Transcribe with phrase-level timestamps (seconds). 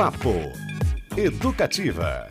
[0.00, 0.50] Papo
[1.14, 2.26] Educativa.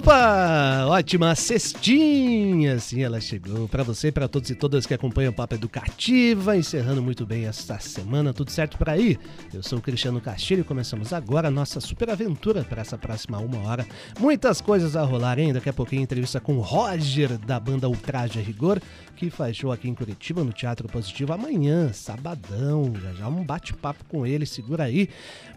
[0.00, 0.86] Opa!
[0.86, 2.78] Ótima cestinha!
[2.78, 7.02] Sim, ela chegou para você para todos e todas que acompanham o Papo Educativa, encerrando
[7.02, 9.18] muito bem esta semana, tudo certo por aí?
[9.52, 13.40] Eu sou o Cristiano Castilho e começamos agora a nossa super aventura para essa próxima
[13.40, 13.86] uma hora.
[14.18, 18.38] Muitas coisas a rolar ainda, daqui a pouquinho entrevista com o Roger da banda Ultraje
[18.38, 18.80] a Rigor,
[19.14, 24.02] que faz show aqui em Curitiba no Teatro Positivo amanhã, sabadão, já já um bate-papo
[24.06, 25.10] com ele, segura aí.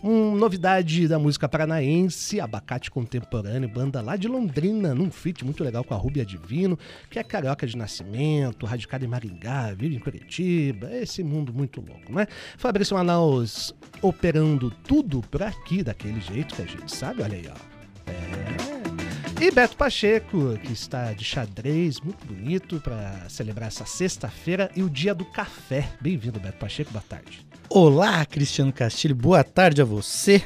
[0.03, 5.83] Um novidade da música paranaense, Abacate Contemporâneo, banda lá de Londrina, num feat muito legal
[5.83, 6.77] com a Rúbia Divino,
[7.09, 12.11] que é carioca de nascimento, radicada em Maringá, vive em Curitiba, esse mundo muito louco,
[12.11, 12.27] né?
[12.57, 18.09] Fabrício Manaus operando tudo por aqui, daquele jeito que a gente sabe, olha aí, ó.
[18.09, 19.43] É.
[19.43, 24.89] E Beto Pacheco, que está de xadrez, muito bonito, para celebrar essa sexta-feira e o
[24.89, 25.89] dia do café.
[25.99, 27.45] Bem-vindo, Beto Pacheco, boa tarde.
[27.69, 30.43] Olá, Cristiano Castilho, boa tarde a você,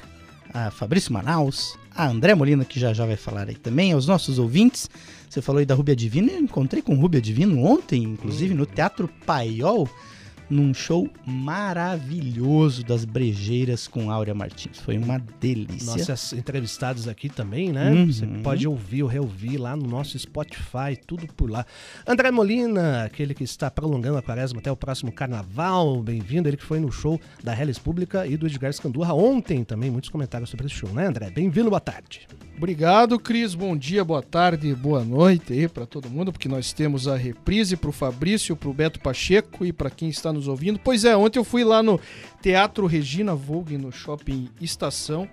[0.53, 4.37] a Fabrício Manaus, a André Molina, que já já vai falar aí também, aos nossos
[4.37, 4.87] ouvintes.
[5.27, 9.09] Você falou aí da Rúbia Divino, eu encontrei com Rúbia Divino ontem, inclusive, no Teatro
[9.25, 9.89] Paiol
[10.49, 14.79] num show maravilhoso das brejeiras com Áurea Martins.
[14.79, 15.97] Foi uma delícia.
[15.97, 17.91] Nossos entrevistados aqui também, né?
[17.91, 18.07] Uhum.
[18.07, 21.65] Você pode ouvir ou reouvir lá no nosso Spotify, tudo por lá.
[22.05, 26.47] André Molina, aquele que está prolongando a quaresma até o próximo carnaval, bem-vindo.
[26.47, 29.91] Ele que foi no show da Hellis Pública e do Edgar Scandurra ontem também.
[29.91, 31.29] Muitos comentários sobre esse show, né, André?
[31.29, 32.27] Bem-vindo, boa tarde.
[32.57, 33.53] Obrigado, Cris.
[33.53, 37.77] Bom dia, boa tarde, boa noite aí para todo mundo, porque nós temos a reprise
[37.77, 40.79] para o Fabrício, para o Beto Pacheco e para quem está nos ouvindo.
[40.83, 41.99] Pois é, ontem eu fui lá no
[42.41, 45.29] Teatro Regina Vogue, no Shopping Estação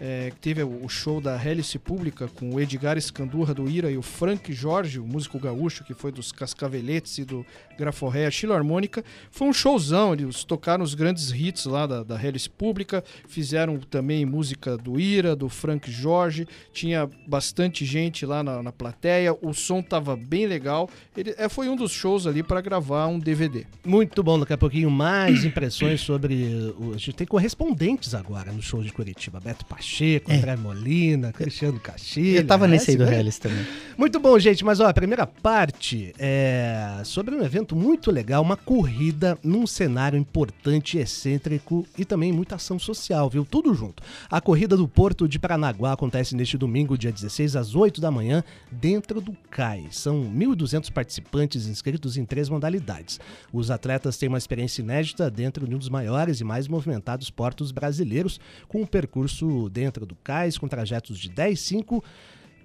[0.00, 4.02] é, teve o show da Hélice Pública com o Edgar Escandurra do Ira e o
[4.02, 7.46] Frank Jorge, o músico gaúcho que foi dos Cascaveletes e do
[7.78, 9.04] Graforré, a Filarmônica.
[9.30, 14.24] Foi um showzão, eles tocaram os grandes hits lá da, da Hélice Pública, fizeram também
[14.26, 19.82] música do Ira, do Frank Jorge, tinha bastante gente lá na, na plateia, o som
[19.82, 20.88] tava bem legal.
[21.16, 23.66] Ele, é, foi um dos shows ali para gravar um DVD.
[23.84, 26.74] Muito bom, daqui a pouquinho mais impressões sobre.
[26.78, 30.30] O, a gente tem correspondentes agora no show de Curitiba, Beto Pacheco.
[30.30, 30.36] É.
[30.36, 32.38] André Molina, Cristiano Castilho.
[32.38, 33.64] Eu tava nesse aí do Hellis também.
[33.96, 34.64] Muito bom, gente.
[34.64, 40.18] Mas ó, a primeira parte é sobre um evento muito legal, uma corrida num cenário
[40.18, 43.44] importante, excêntrico e também muita ação social, viu?
[43.44, 44.02] Tudo junto.
[44.30, 48.42] A corrida do Porto de Paranaguá acontece neste domingo, dia 16, às 8 da manhã,
[48.70, 49.88] dentro do CAI.
[49.90, 53.20] São 1.200 participantes inscritos em três modalidades.
[53.52, 57.72] Os atletas têm uma experiência inédita dentro de um dos maiores e mais movimentados portos
[57.72, 62.04] brasileiros, com um percurso dentro do cais, com trajetos de 10, 5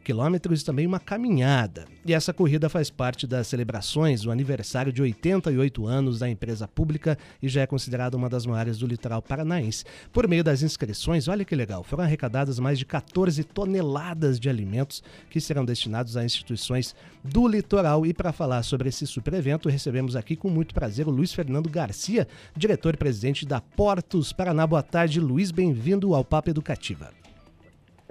[0.02, 1.86] quilômetros e também uma caminhada.
[2.06, 7.18] E essa corrida faz parte das celebrações do aniversário de 88 anos da empresa pública
[7.42, 9.86] e já é considerada uma das maiores do litoral paranaense.
[10.12, 15.04] Por meio das inscrições, olha que legal, foram arrecadadas mais de 14 toneladas de alimentos
[15.30, 18.06] que serão destinados a instituições do litoral.
[18.06, 21.70] E para falar sobre esse super evento, recebemos aqui com muito prazer o Luiz Fernando
[21.70, 24.66] Garcia, diretor e presidente da Portos Paraná.
[24.66, 27.21] Boa tarde, Luiz, bem-vindo ao Papo Educativa.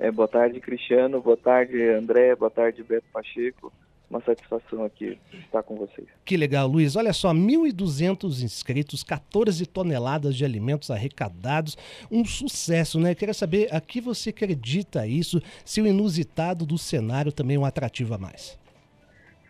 [0.00, 1.20] É, boa tarde, Cristiano.
[1.20, 2.34] Boa tarde, André.
[2.34, 3.70] Boa tarde, Beto Pacheco.
[4.08, 6.08] Uma satisfação aqui estar com vocês.
[6.24, 6.96] Que legal, Luiz.
[6.96, 11.76] Olha só, 1.200 inscritos, 14 toneladas de alimentos arrecadados.
[12.10, 13.14] Um sucesso, né?
[13.14, 17.66] Queria saber a que você acredita isso, se o inusitado do cenário também é um
[17.66, 18.58] atrativo a mais.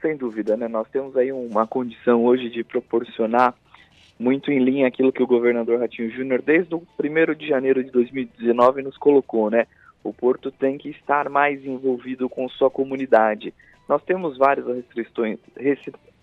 [0.02, 0.66] Sem dúvida, né?
[0.66, 3.54] Nós temos aí uma condição hoje de proporcionar
[4.18, 7.90] muito em linha aquilo que o governador Ratinho Júnior, desde o 1 de janeiro de
[7.90, 9.66] 2019, nos colocou, né?
[10.02, 13.52] O Porto tem que estar mais envolvido com sua comunidade.
[13.88, 15.38] Nós temos várias restrições,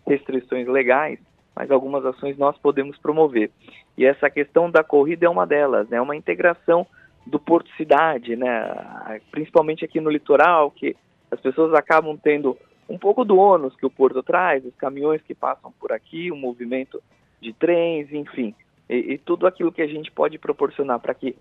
[0.06, 1.20] restrições legais,
[1.56, 3.52] mas algumas ações nós podemos promover.
[3.98, 6.00] E essa questão da corrida é uma delas, né?
[6.00, 6.86] Uma integração
[7.26, 9.20] do Porto Cidade, né?
[9.32, 10.96] Principalmente aqui no litoral, que
[11.30, 12.58] as pessoas acabam tendo
[12.90, 16.36] um pouco do ônus que o Porto traz, os caminhões que passam por aqui, o
[16.36, 17.02] movimento
[17.42, 18.56] de trens, enfim,
[18.90, 21.36] e, e tudo aquilo que a gente pode proporcionar para que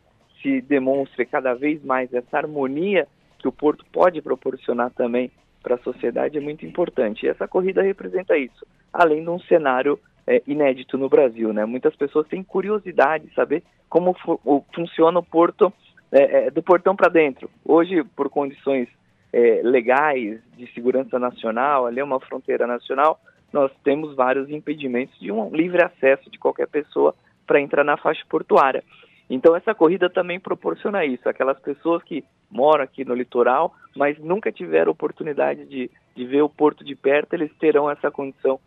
[0.47, 5.29] se demonstre cada vez mais essa harmonia que o Porto pode proporcionar também
[5.61, 7.27] para a sociedade é muito importante.
[7.27, 11.53] E essa corrida representa isso, além de um cenário é, inédito no Brasil.
[11.53, 11.65] Né?
[11.65, 15.73] Muitas pessoas têm curiosidade de saber como fu funciona o Porto
[16.13, 17.51] é, é, do portão para dentro.
[17.65, 18.89] Hoje, por condições
[19.33, 23.19] é, legais de segurança nacional, ali é uma fronteira nacional,
[23.53, 27.15] nós temos vários impedimentos de um livre acesso de qualquer pessoa
[27.45, 28.85] para entrar na faixa portuária.
[29.29, 34.53] Então essa corrida também proporciona isso, aquelas pessoas que moram aqui no litoral, mas nunca
[34.53, 38.59] tiveram oportunidade de de ver o porto de perto, eles terão essa condição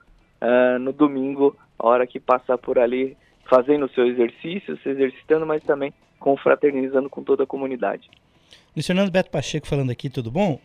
[0.41, 3.17] uh, no domingo, a hora que passar por ali,
[3.49, 8.07] fazendo o seu exercício, se exercitando, mas também confraternizando com toda a comunidade.
[8.75, 10.59] Luiz Fernando Beto Pacheco falando aqui, tudo bom?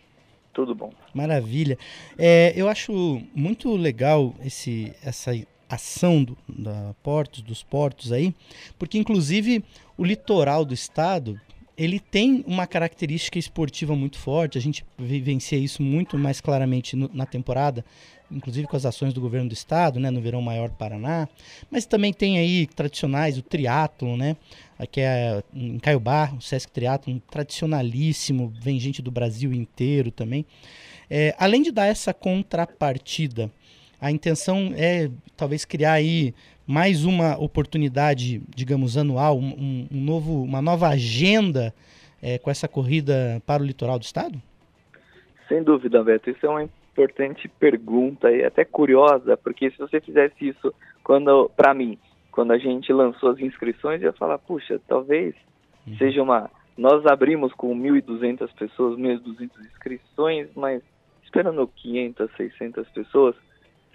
[0.53, 0.93] Tudo bom.
[1.15, 1.79] Maravilha.
[2.19, 2.93] É, eu acho
[3.35, 5.33] muito legal esse, essa
[5.69, 8.35] ação do, da portos, dos portos aí,
[8.79, 9.65] porque inclusive
[9.97, 11.41] o litoral do estado
[11.77, 14.57] ele tem uma característica esportiva muito forte.
[14.57, 17.85] A gente vivencia isso muito mais claramente no, na temporada,
[18.31, 21.29] inclusive com as ações do governo do estado, né, no verão maior do Paraná.
[21.71, 24.37] Mas também tem aí tradicionais o triatlo, né,
[24.79, 30.47] aqui é em Caiobá, o Sesc Triathlon tradicionalíssimo, vem gente do Brasil inteiro também.
[31.11, 33.51] É, além de dar essa contrapartida,
[34.05, 36.35] a intenção é talvez criar aí
[36.67, 41.75] mais uma oportunidade, digamos, anual, um, um novo, uma nova agenda
[42.23, 44.39] é, com essa corrida para o litoral do estado?
[45.49, 46.29] Sem dúvida, Beto.
[46.29, 51.73] Isso é uma importante pergunta e até curiosa, porque se você fizesse isso quando, para
[51.73, 51.99] mim,
[52.31, 55.35] quando a gente lançou as inscrições, eu ia falar, puxa, talvez
[55.87, 55.97] uhum.
[55.97, 56.51] seja uma.
[56.77, 60.83] Nós abrimos com 1.200 pessoas, 1.200 inscrições, mas
[61.23, 63.35] esperando 500, 600 pessoas,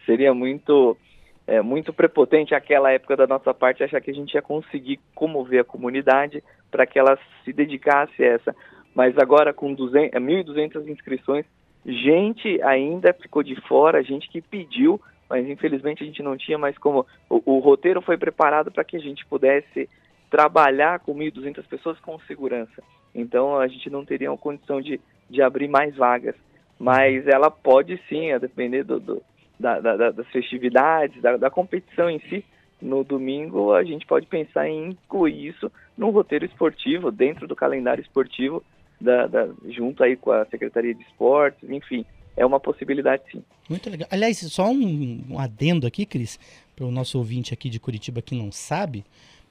[0.09, 0.97] seria muito
[1.45, 5.61] é, muito prepotente aquela época da nossa parte achar que a gente ia conseguir comover
[5.61, 8.55] a comunidade para que ela se dedicasse a essa.
[8.95, 11.45] Mas agora com 200, 1.200 é, inscrições,
[11.85, 16.77] gente ainda ficou de fora, gente que pediu, mas infelizmente a gente não tinha mais
[16.77, 17.05] como.
[17.29, 19.87] O, o roteiro foi preparado para que a gente pudesse
[20.29, 22.83] trabalhar com 1.200 pessoas com segurança.
[23.13, 26.35] Então a gente não teria a condição de, de abrir mais vagas.
[26.79, 29.21] Mas ela pode sim, a depender do, do
[29.59, 32.45] da, da, das festividades, da, da competição em si,
[32.81, 38.01] no domingo a gente pode pensar em incluir isso no roteiro esportivo, dentro do calendário
[38.01, 38.63] esportivo,
[38.99, 42.05] da, da, junto aí com a Secretaria de Esportes, enfim,
[42.37, 43.43] é uma possibilidade sim.
[43.69, 44.07] Muito legal.
[44.11, 46.39] Aliás, só um, um adendo aqui, Cris,
[46.75, 49.03] para o nosso ouvinte aqui de Curitiba que não sabe,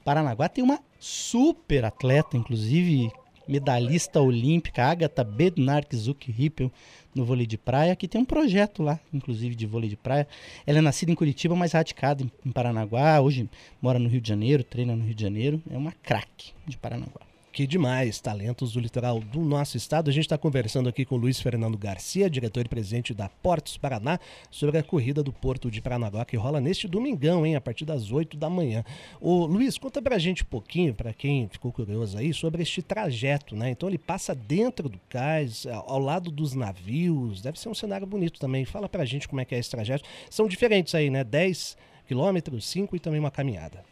[0.03, 3.11] Paranaguá tem uma super atleta, inclusive
[3.49, 6.71] medalhista olímpica, Agatha Bednark Zuck Rippel,
[7.15, 10.27] no vôlei de praia, que tem um projeto lá, inclusive, de vôlei de praia.
[10.67, 13.19] Ela é nascida em Curitiba, mas radicada em Paranaguá.
[13.19, 13.49] Hoje
[13.81, 15.61] mora no Rio de Janeiro, treina no Rio de Janeiro.
[15.69, 17.28] É uma craque de Paranaguá.
[17.59, 20.09] Que demais, talentos do litoral do nosso estado.
[20.09, 24.17] A gente está conversando aqui com Luiz Fernando Garcia, diretor e presidente da Portos Paraná,
[24.49, 28.13] sobre a corrida do Porto de Paranaguá, que rola neste domingão, hein, a partir das
[28.13, 28.81] 8 da manhã.
[29.19, 33.57] Ô, Luiz, conta pra gente um pouquinho, para quem ficou curioso aí, sobre este trajeto,
[33.57, 33.71] né?
[33.71, 38.39] Então ele passa dentro do cais, ao lado dos navios, deve ser um cenário bonito
[38.39, 38.63] também.
[38.63, 40.05] Fala pra gente como é que é esse trajeto.
[40.29, 41.25] São diferentes aí, né?
[41.25, 41.75] 10
[42.07, 43.83] quilômetros, 5 e também uma caminhada.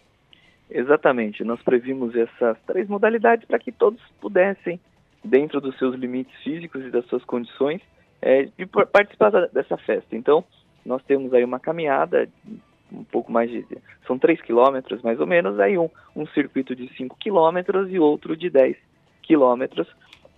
[0.70, 4.80] Exatamente, nós previmos essas três modalidades para que todos pudessem,
[5.24, 7.82] dentro dos seus limites físicos e das suas condições,
[8.22, 10.16] é, de participar dessa festa.
[10.16, 10.44] Então,
[10.86, 12.28] nós temos aí uma caminhada,
[12.92, 13.66] um pouco mais de.
[14.06, 18.36] são três quilômetros mais ou menos, aí um, um circuito de 5 quilômetros e outro
[18.36, 18.76] de 10
[19.24, 19.88] quilômetros,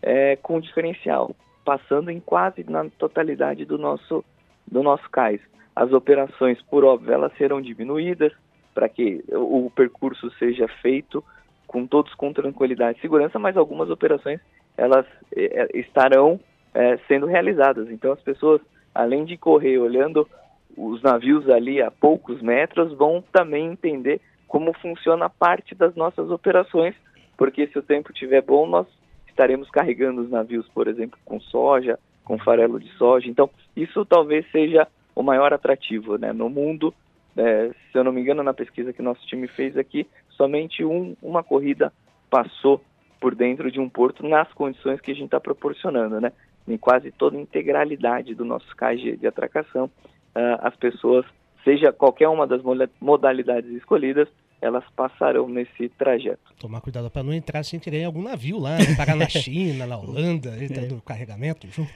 [0.02, 4.24] é, com diferencial, passando em quase na totalidade do nosso,
[4.68, 5.42] do nosso cais.
[5.76, 8.34] As operações, por óbvio, elas serão diminuídas,
[8.74, 11.24] para que o percurso seja feito
[11.68, 14.40] com todos com tranquilidade e segurança, mas algumas operações
[14.76, 15.06] elas
[15.36, 16.40] é, estarão
[16.74, 17.90] é, sendo realizadas.
[17.92, 18.62] Então as pessoas,
[18.94, 20.28] além de correr olhando
[20.76, 26.96] os navios ali a poucos metros, vão também entender como funciona parte das nossas operações,
[27.38, 28.88] porque se o tempo estiver bom, nós
[29.28, 33.30] estaremos carregando os navios, por exemplo, com soja, com farelo de soja.
[33.30, 36.34] Então, isso talvez seja o maior atrativo, né?
[36.34, 36.94] No mundo,
[37.40, 41.16] é, se eu não me engano, na pesquisa que nosso time fez aqui, somente um,
[41.22, 41.94] uma corrida
[42.30, 42.82] passou
[43.20, 46.34] por dentro de um porto nas condições que a gente está proporcionando, né?
[46.68, 51.26] Em quase toda a integralidade do nosso cais de, de atracação, uh, as pessoas,
[51.64, 52.62] seja qualquer uma das
[53.00, 54.28] modalidades escolhidas,
[54.62, 56.40] elas passarão nesse trajeto.
[56.60, 58.96] Tomar cuidado para não entrar sem querer em algum navio lá, né?
[58.96, 60.86] parar na China, na Holanda, é.
[60.86, 61.92] do carregamento junto.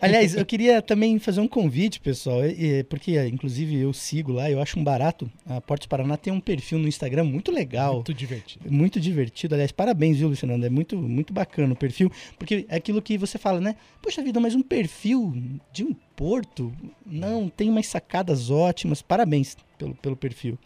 [0.00, 2.40] Aliás, eu queria também fazer um convite, pessoal,
[2.88, 5.30] porque inclusive eu sigo lá, eu acho um barato.
[5.46, 7.94] A Portos Paraná tem um perfil no Instagram muito legal.
[7.94, 8.72] Muito divertido.
[8.72, 9.54] Muito divertido.
[9.54, 10.64] Aliás, parabéns, viu, Luciano?
[10.64, 13.76] É muito, muito bacana o perfil, porque é aquilo que você fala, né?
[14.02, 15.34] Poxa vida, mas um perfil
[15.72, 16.72] de um porto?
[17.04, 19.02] Não, tem umas sacadas ótimas.
[19.02, 20.58] Parabéns pelo, pelo perfil.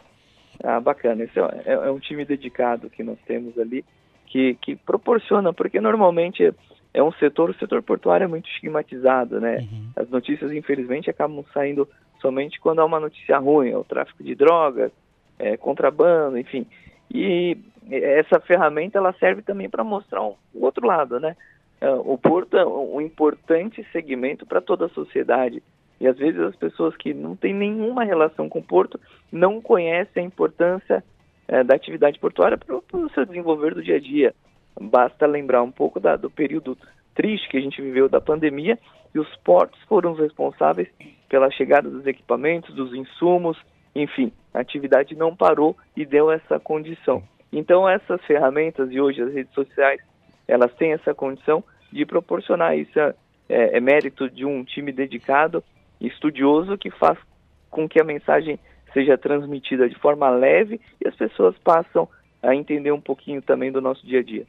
[0.63, 1.23] Ah, bacana.
[1.23, 3.83] Esse é, é, é, um time dedicado que nós temos ali,
[4.27, 6.53] que, que proporciona, porque normalmente
[6.93, 9.59] é um setor, o setor portuário é muito estigmatizado, né?
[9.59, 9.89] Uhum.
[9.95, 11.87] As notícias, infelizmente, acabam saindo
[12.19, 14.91] somente quando há uma notícia ruim, é o tráfico de drogas,
[15.39, 16.67] é, contrabando, enfim.
[17.09, 17.57] E
[17.89, 21.35] essa ferramenta, ela serve também para mostrar um, o outro lado, né?
[21.79, 25.63] É, o porto é um importante segmento para toda a sociedade.
[26.01, 28.99] E às vezes as pessoas que não têm nenhuma relação com o porto
[29.31, 31.03] não conhecem a importância
[31.47, 34.33] é, da atividade portuária para o seu desenvolver do dia a dia.
[34.81, 36.75] Basta lembrar um pouco da, do período
[37.13, 38.79] triste que a gente viveu da pandemia
[39.13, 40.89] e os portos foram os responsáveis
[41.29, 43.55] pela chegada dos equipamentos, dos insumos,
[43.93, 47.21] enfim, a atividade não parou e deu essa condição.
[47.53, 50.01] Então essas ferramentas e hoje as redes sociais,
[50.47, 52.97] elas têm essa condição de proporcionar isso.
[52.99, 53.13] É,
[53.77, 55.63] é mérito de um time dedicado,
[56.01, 57.17] estudioso, que faz
[57.69, 58.59] com que a mensagem
[58.93, 62.07] seja transmitida de forma leve e as pessoas passam
[62.43, 64.45] a entender um pouquinho também do nosso dia a dia.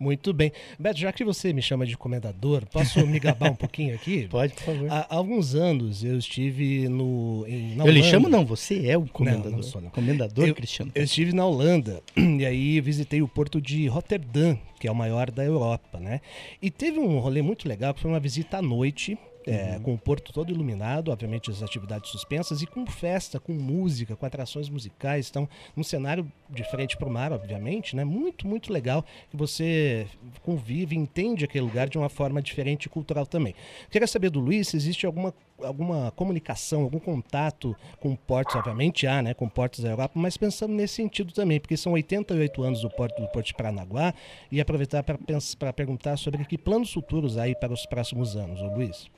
[0.00, 0.50] Muito bem.
[0.78, 4.26] Beto, já que você me chama de comendador, posso me gabar um pouquinho aqui?
[4.32, 4.90] Pode, por favor.
[4.90, 7.44] Há, alguns anos eu estive no.
[7.46, 9.50] Em, eu lhe chamo, não, você é o comendador.
[9.50, 9.90] Não, não sou, não.
[9.90, 10.90] Comendador, eu, Cristiano.
[10.94, 15.30] Eu estive na Holanda e aí visitei o porto de Rotterdam, que é o maior
[15.30, 16.22] da Europa, né?
[16.62, 19.82] E teve um rolê muito legal, que foi uma visita à noite é, uhum.
[19.82, 24.26] com o porto todo iluminado, obviamente as atividades suspensas, e com festa, com música, com
[24.26, 25.28] atrações musicais.
[25.30, 28.04] Então, um cenário de frente para o mar, obviamente, né?
[28.04, 30.06] Muito, muito legal que você
[30.42, 33.54] convive, entende aquele lugar de uma forma diferente e cultural também.
[33.90, 35.32] Queria saber do Luiz se existe alguma,
[35.62, 39.34] alguma comunicação, algum contato com portos, obviamente há, né?
[39.34, 43.20] Com portos da Europa, mas pensando nesse sentido também, porque são 88 anos do porto
[43.20, 44.12] do Porto de Paranaguá,
[44.50, 49.08] e aproveitar para perguntar sobre que planos futuros aí para os próximos anos, Luiz.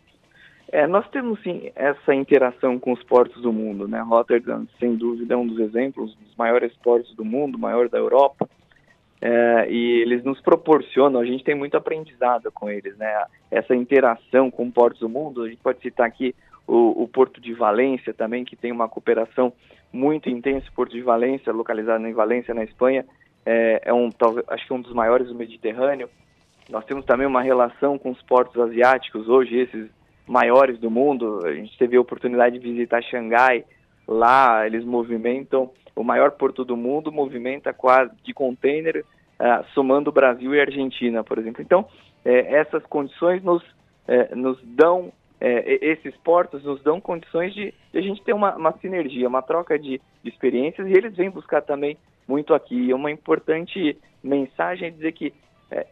[0.72, 4.00] É, nós temos sim essa interação com os portos do mundo, né?
[4.00, 8.48] Rotterdam, sem dúvida, é um dos exemplos dos maiores portos do mundo, maior da Europa.
[9.20, 13.26] É, e eles nos proporcionam, a gente tem muito aprendizado com eles, né?
[13.50, 16.34] Essa interação com portos do mundo, a gente pode citar aqui
[16.66, 19.52] o, o Porto de Valência também, que tem uma cooperação
[19.92, 23.04] muito intensa, o Porto de Valência, localizado em Valência, na Espanha,
[23.44, 26.08] é, é um, talvez, acho que um dos maiores do Mediterrâneo.
[26.70, 29.90] Nós temos também uma relação com os portos asiáticos, hoje esses
[30.26, 31.40] maiores do mundo.
[31.44, 33.64] A gente teve a oportunidade de visitar Xangai.
[34.06, 39.04] Lá eles movimentam o maior porto do mundo, movimenta quase de container,
[39.38, 41.62] uh, somando Brasil e Argentina, por exemplo.
[41.62, 41.86] Então,
[42.24, 43.62] eh, essas condições nos,
[44.06, 48.54] eh, nos dão, eh, esses portos nos dão condições de, de a gente ter uma,
[48.56, 51.96] uma sinergia, uma troca de, de, experiências e eles vêm buscar também
[52.28, 52.76] muito aqui.
[52.76, 55.32] E uma importante mensagem é dizer que,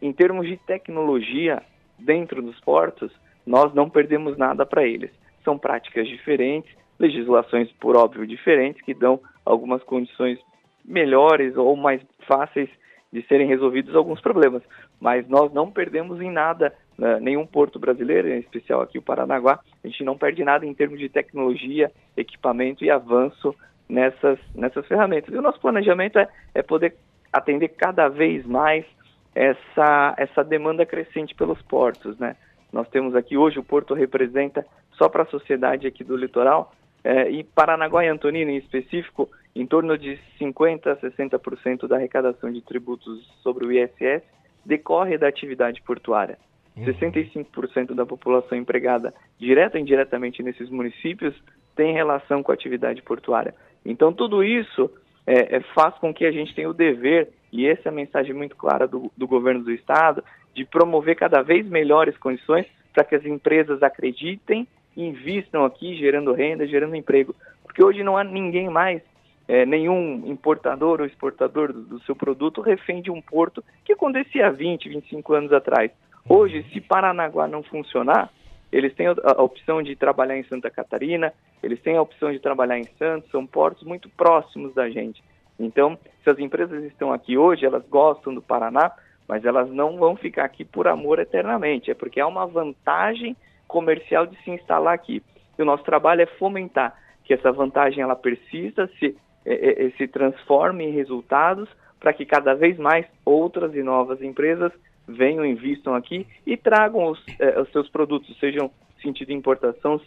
[0.01, 1.61] em termos de tecnologia
[1.99, 3.11] dentro dos portos,
[3.45, 5.11] nós não perdemos nada para eles.
[5.43, 10.39] São práticas diferentes, legislações, por óbvio, diferentes, que dão algumas condições
[10.85, 12.69] melhores ou mais fáceis
[13.11, 14.63] de serem resolvidos alguns problemas.
[14.99, 19.59] Mas nós não perdemos em nada, né, nenhum porto brasileiro, em especial aqui o Paranaguá,
[19.83, 23.53] a gente não perde nada em termos de tecnologia, equipamento e avanço
[23.89, 25.33] nessas, nessas ferramentas.
[25.33, 26.95] E o nosso planejamento é, é poder
[27.33, 28.85] atender cada vez mais
[29.33, 32.35] essa, essa demanda crescente pelos portos, né?
[32.71, 36.73] Nós temos aqui hoje o Porto representa só para a sociedade aqui do litoral
[37.03, 42.51] é, e Paranaguá e Antonina em específico em torno de 50 a 60% da arrecadação
[42.51, 44.23] de tributos sobre o ISS
[44.65, 46.37] decorre da atividade portuária.
[46.77, 47.95] 65% uhum.
[47.95, 51.35] da população empregada direta e indiretamente nesses municípios
[51.75, 53.53] tem relação com a atividade portuária.
[53.85, 54.89] Então tudo isso
[55.25, 58.33] é, é, faz com que a gente tenha o dever, e essa é a mensagem
[58.33, 63.15] muito clara do, do governo do estado, de promover cada vez melhores condições para que
[63.15, 67.35] as empresas acreditem e invistam aqui, gerando renda, gerando emprego.
[67.63, 69.01] Porque hoje não há ninguém mais,
[69.47, 74.47] é, nenhum importador ou exportador do, do, seu produto refém de um porto que acontecia
[74.47, 75.91] há 20, 25 anos atrás.
[76.27, 78.29] Hoje, se Paranaguá não funcionar,
[78.71, 82.39] eles têm a, a opção de trabalhar em Santa Catarina, eles têm a opção de
[82.39, 85.23] trabalhar em Santos, são portos muito próximos da gente.
[85.59, 88.91] Então, se as empresas estão aqui hoje, elas gostam do Paraná,
[89.27, 93.35] mas elas não vão ficar aqui por amor eternamente, é porque há uma vantagem
[93.67, 95.23] comercial de se instalar aqui.
[95.57, 100.07] E o nosso trabalho é fomentar que essa vantagem ela persista, se, é, é, se
[100.07, 104.71] transforme em resultados, para que cada vez mais outras e novas empresas
[105.07, 109.99] venham, invistam aqui e tragam os, é, os seus produtos, sejam sentido importação,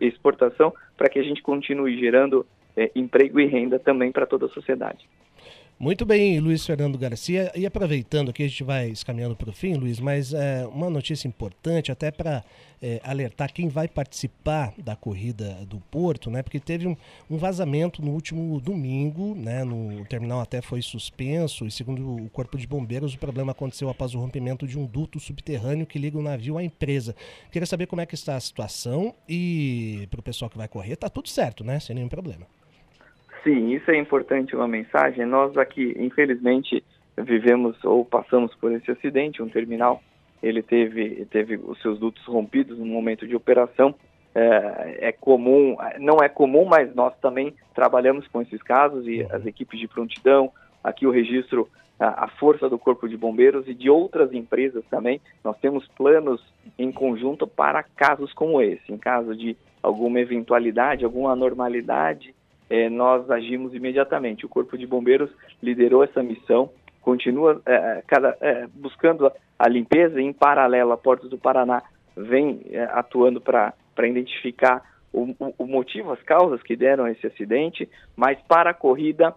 [0.00, 4.50] exportação, para que a gente continue gerando é, emprego e renda também para toda a
[4.50, 5.08] sociedade.
[5.78, 7.52] Muito bem, Luiz Fernando Garcia.
[7.54, 11.28] E aproveitando aqui, a gente vai escaminhando para o fim, Luiz, mas é, uma notícia
[11.28, 12.42] importante até para
[12.80, 16.42] é, alertar quem vai participar da corrida do Porto, né?
[16.42, 16.96] Porque teve um,
[17.30, 19.64] um, vazamento no último domingo, né?
[19.64, 23.90] No o terminal até foi suspenso e segundo o Corpo de Bombeiros, o problema aconteceu
[23.90, 27.14] após o rompimento de um duto subterrâneo que liga o navio à empresa.
[27.52, 30.94] Queria saber como é que está a situação e para o pessoal que vai correr,
[30.94, 31.78] está tudo certo, né?
[31.80, 32.46] Sem nenhum problema.
[33.42, 35.24] Sim, isso é importante uma mensagem.
[35.24, 36.82] Nós aqui, infelizmente,
[37.16, 40.02] vivemos ou passamos por esse acidente, um terminal,
[40.42, 43.94] ele teve, teve os seus dutos rompidos no momento de operação.
[44.36, 49.46] é, é, comum, não é comum, mas nós também trabalhamos com esses casos e as
[49.46, 50.52] equipes de prontidão,
[50.84, 55.22] aqui o registro, a, a força do Corpo de Bombeiros e de outras empresas também.
[55.42, 56.42] Nós temos planos
[56.78, 62.34] em conjunto para casos como esse, em caso de alguma eventualidade, alguma anormalidade,
[62.68, 64.44] é, nós agimos imediatamente.
[64.44, 65.30] O Corpo de Bombeiros
[65.62, 66.70] liderou essa missão,
[67.00, 71.82] continua é, cada, é, buscando a limpeza, e em paralelo a Portos do Paraná
[72.16, 74.82] vem atuando para identificar
[75.12, 79.34] o, o, motivo, as causas que deram esse acidente, mas para a corrida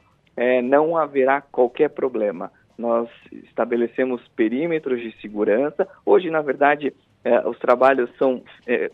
[0.63, 2.49] não haverá qualquer problema.
[2.77, 5.85] Nós estabelecemos perímetros de segurança.
[6.05, 6.93] Hoje, na verdade,
[7.45, 8.41] os trabalhos são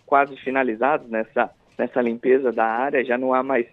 [0.07, 3.67] quase finalizados nessa, nessa limpeza da área, já não há mais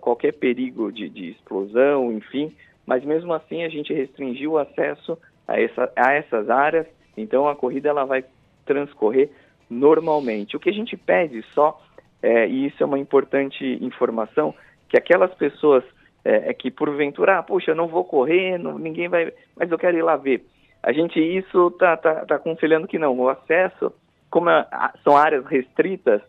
[0.00, 2.54] qualquer perigo de, de explosão, enfim,
[2.86, 6.86] mas mesmo assim a gente restringiu o acesso a, essa, a essas áreas,
[7.16, 8.24] então a corrida ela vai
[8.64, 9.30] transcorrer
[9.68, 10.56] normalmente.
[10.56, 11.80] O que a gente pede só,
[12.22, 14.54] é, e isso é uma importante informação,
[14.88, 15.84] que aquelas pessoas
[16.24, 19.78] é, é que porventura, ah, puxa, eu não vou correr, não, ninguém vai, mas eu
[19.78, 20.44] quero ir lá ver.
[20.82, 23.92] A gente isso está tá, tá aconselhando que não, o acesso,
[24.30, 24.66] como é,
[25.02, 26.20] são áreas restritas,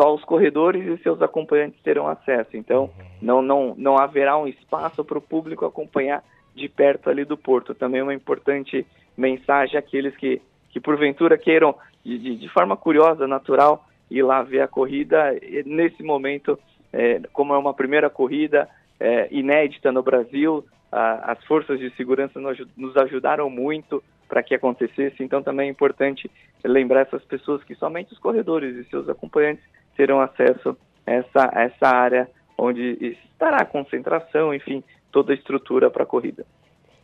[0.00, 2.56] só os corredores e seus acompanhantes terão acesso.
[2.56, 2.88] Então,
[3.20, 6.22] não, não, não haverá um espaço para o público acompanhar
[6.54, 7.74] de perto ali do porto.
[7.74, 8.86] Também uma importante
[9.16, 10.40] mensagem àqueles que,
[10.70, 11.74] que porventura queiram,
[12.04, 15.36] de, de, forma curiosa, natural, ir lá ver a corrida.
[15.66, 16.56] Nesse momento,
[16.92, 18.68] é, como é uma primeira corrida
[19.00, 24.54] é, inédita no Brasil, a, as forças de segurança nos, nos ajudaram muito para que
[24.54, 25.24] acontecesse.
[25.24, 26.30] Então, também é importante
[26.64, 29.64] lembrar essas pessoas que somente os corredores e seus acompanhantes
[29.98, 35.90] terão acesso a essa, a essa área onde estará a concentração, enfim, toda a estrutura
[35.90, 36.46] para a corrida.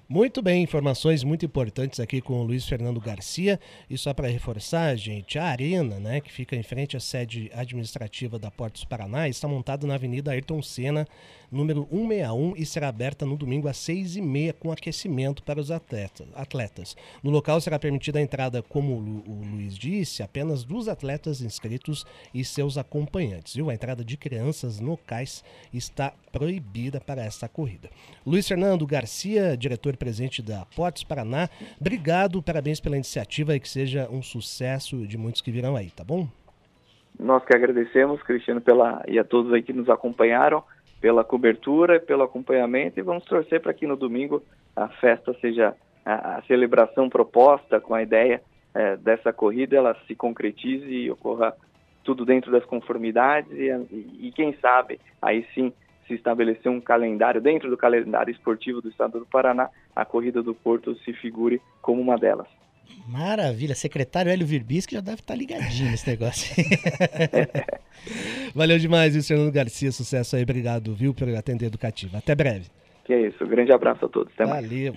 [0.06, 3.58] Muito bem, informações muito importantes aqui com o Luiz Fernando Garcia.
[3.88, 8.38] E só para reforçar, gente, a arena, né, que fica em frente à sede administrativa
[8.38, 11.08] da Portos Paraná, está montada na Avenida Ayrton Senna,
[11.50, 16.95] número 161, e será aberta no domingo às 6h30 com aquecimento para os atletas.
[17.23, 22.45] No local será permitida a entrada, como o Luiz disse, apenas dos atletas inscritos e
[22.45, 23.54] seus acompanhantes.
[23.54, 23.71] Viu?
[23.71, 27.88] A entrada de crianças no cais está proibida para essa corrida.
[28.26, 31.49] Luiz Fernando Garcia, diretor presente da Portes Paraná,
[31.80, 36.04] obrigado, parabéns pela iniciativa e que seja um sucesso de muitos que virão aí, tá
[36.04, 36.28] bom?
[37.19, 40.65] Nós que agradecemos, Cristiano, pela, e a todos aí que nos acompanharam,
[41.00, 44.43] pela cobertura, pelo acompanhamento e vamos torcer para que no domingo
[44.75, 48.41] a festa seja a, a celebração proposta com a ideia
[48.75, 51.54] é, dessa corrida, ela se concretize e ocorra
[52.02, 55.73] tudo dentro das conformidades e, e, e quem sabe aí sim
[56.06, 60.54] se estabelecer um calendário, dentro do calendário esportivo do estado do Paraná, a corrida do
[60.54, 62.47] Porto se figure como uma delas.
[63.06, 66.54] Maravilha, secretário Hélio Virbisque já deve estar ligadinho nesse negócio.
[68.54, 72.17] Valeu demais, Luiz Fernando Garcia, sucesso aí, obrigado, viu, por atender educativo.
[72.17, 72.67] Até breve.
[73.04, 74.97] Que é isso, grande abraço a todos, até Valeu.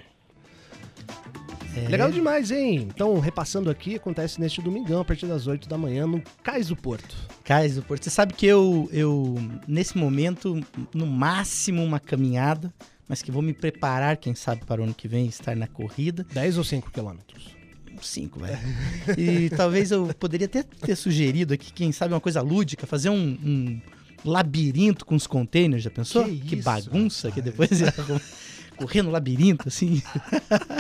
[1.86, 1.90] É.
[1.90, 2.88] Legal demais, hein?
[2.94, 6.76] Então, repassando aqui, acontece neste domingão, a partir das 8 da manhã, no Cais do
[6.76, 7.16] Porto.
[7.44, 8.04] Cais do Porto.
[8.04, 9.36] Você sabe que eu, eu,
[9.68, 10.60] nesse momento,
[10.94, 12.74] no máximo uma caminhada,
[13.08, 16.26] mas que vou me preparar, quem sabe, para o ano que vem, estar na corrida.
[16.34, 17.56] 10 ou 5 quilômetros?
[18.02, 18.60] 5, velho.
[19.18, 23.38] E talvez eu poderia até ter sugerido aqui, quem sabe, uma coisa lúdica, fazer um,
[23.44, 23.82] um
[24.26, 26.26] labirinto com os containers, já pensou?
[26.26, 27.34] Que, que isso, bagunça, rapaz.
[27.34, 27.94] que depois ia
[28.78, 30.02] correr no labirinto, assim.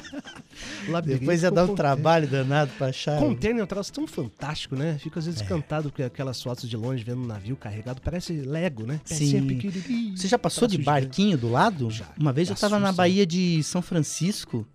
[0.87, 3.19] labirinto depois ia dar um trabalho danado pra achar.
[3.19, 4.97] Container é um troço tão fantástico, né?
[4.99, 5.43] Fico às vezes é.
[5.43, 9.01] encantado com aquelas fotos de longe vendo um navio carregado, parece Lego, né?
[9.03, 9.59] Sim.
[10.15, 11.89] Você já passou de barquinho do lado?
[11.89, 12.05] Já.
[12.17, 14.65] Uma vez eu tava na Baía de São Francisco,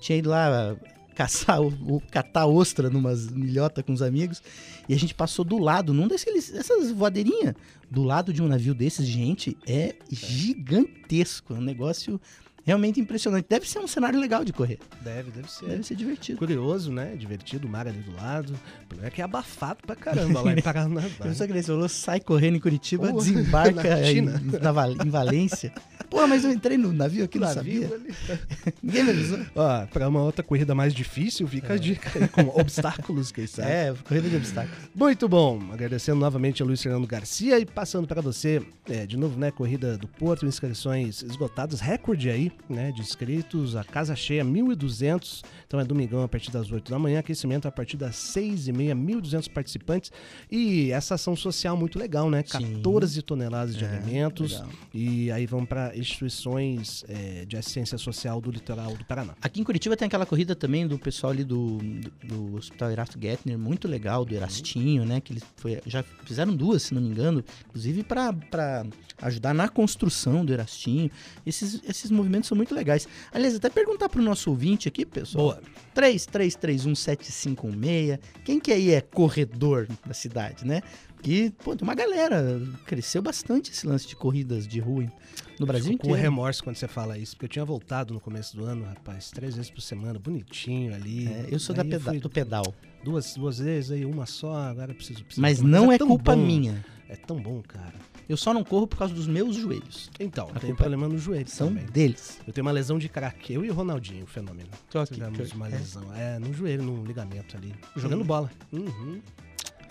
[0.00, 0.76] tinha ido lá
[1.18, 4.40] caçar o, catar ostra numa milhota com os amigos.
[4.88, 7.54] E a gente passou do lado, num desses, dessas voadeirinhas,
[7.90, 11.54] do lado de um navio desses, gente, é gigantesco.
[11.54, 12.20] É um negócio
[12.68, 13.46] realmente impressionante.
[13.48, 14.78] Deve ser um cenário legal de correr.
[15.00, 15.66] Deve, deve ser.
[15.66, 16.38] Deve ser divertido.
[16.38, 17.16] Curioso, né?
[17.16, 18.52] Divertido, o mar ali do lado.
[18.52, 21.02] O problema é que é abafado pra caramba lá em Paraná.
[21.24, 25.72] Eu só queria, falou, sai correndo em Curitiba, oh, desembarca na em, na, em Valência.
[26.10, 27.96] Pô, mas eu entrei no navio aqui, não navio sabia.
[27.96, 28.42] Ali.
[28.82, 29.38] Ninguém me avisou.
[29.54, 31.76] Ó, pra uma outra corrida mais difícil, fica é.
[31.76, 33.70] a dica aí, com obstáculos, quem sabe.
[33.70, 34.78] É, corrida de obstáculos.
[34.94, 35.70] Muito bom.
[35.72, 39.96] Agradecendo novamente a Luiz Fernando Garcia e passando para você, é, de novo, né, corrida
[39.96, 45.84] do Porto, inscrições esgotadas, recorde aí né, de inscritos, a casa cheia, 1.200, então é
[45.84, 49.50] domingão a partir das 8 da manhã, aquecimento a partir das 6 e meia, 1.200
[49.52, 50.10] participantes,
[50.50, 52.76] e essa ação social muito legal, né, Sim.
[52.76, 54.68] 14 toneladas de É, alimentos, legal.
[54.94, 59.34] e aí vão para instituições eh, de assistência social do litoral do Paraná.
[59.42, 63.18] Aqui em Curitiba tem aquela corrida também do pessoal ali do, do, do Hospital Erasto
[63.20, 65.20] Gettner, muito legal, do Erastinho, né?
[65.20, 68.86] Que eles foi, já fizeram duas, se não me engano, inclusive para
[69.20, 71.10] ajudar na construção do Erastinho.
[71.44, 73.06] Esses, esses movimentos são muito legais.
[73.32, 75.44] Aliás, até perguntar pro nosso ouvinte aqui, pessoal.
[75.44, 75.57] Boa.
[75.94, 78.18] 33317516.
[78.44, 80.82] Quem que aí é corredor da cidade, né?
[81.22, 82.60] Que, pô, tem uma galera.
[82.86, 85.10] Cresceu bastante esse lance de corridas de rua
[85.58, 86.22] no Brasil Fico com inteiro.
[86.22, 89.56] remorso quando você fala isso, porque eu tinha voltado no começo do ano, rapaz, três
[89.56, 91.26] vezes por semana, bonitinho ali.
[91.26, 92.72] É, eu sou da peda- do pedal.
[93.02, 95.24] Duas, duas vezes, aí uma só, agora eu preciso.
[95.24, 96.84] preciso Mas não é, tão culpa bom, minha.
[97.08, 97.94] É tão bom, cara.
[98.28, 100.10] Eu só não corro por causa dos meus joelhos.
[100.20, 101.86] Então, A eu tenho culpa problema no joelho São também.
[101.86, 102.38] deles.
[102.46, 104.68] Eu tenho uma lesão de craque, eu e o Ronaldinho, o fenômeno.
[104.94, 105.70] Aqui, Tivemos uma é.
[105.70, 106.14] lesão.
[106.14, 107.74] É, no joelho, no ligamento ali.
[107.96, 108.50] Jogando bola.
[108.72, 109.20] Uhum.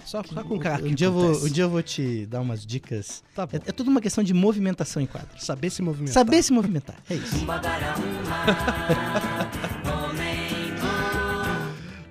[0.06, 0.88] Só, só com craque.
[0.88, 1.46] Um dia, eu vou, acontece.
[1.46, 3.24] um dia eu vou te dar umas dicas.
[3.36, 3.58] Tá bom.
[3.58, 5.28] É, é tudo uma questão de movimentação em quadro.
[5.38, 6.14] Saber se movimentar.
[6.14, 6.96] Saber se movimentar.
[7.10, 7.36] É isso.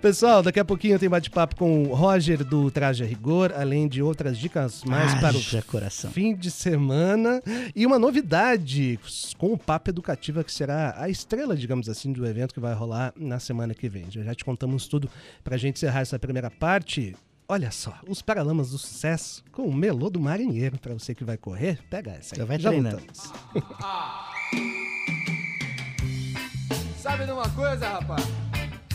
[0.06, 4.00] Pessoal, daqui a pouquinho tem bate-papo com o Roger do Traje a Rigor, além de
[4.00, 6.12] outras dicas mais para o coração.
[6.12, 7.42] fim de semana.
[7.74, 9.00] E uma novidade
[9.36, 13.12] com o Papo Educativa, que será a estrela, digamos assim, do evento que vai rolar
[13.16, 14.08] na semana que vem.
[14.08, 15.10] Já, te contamos tudo
[15.42, 17.16] pra gente encerrar essa primeira parte.
[17.48, 20.78] Olha só, os Paralamas do Sucesso com o Melô do Marinheiro.
[20.78, 22.38] Pra você que vai correr, pega essa aí.
[22.38, 22.98] Já vai já treinando.
[22.98, 23.32] voltamos.
[27.02, 28.45] Sabe de uma coisa, rapaz?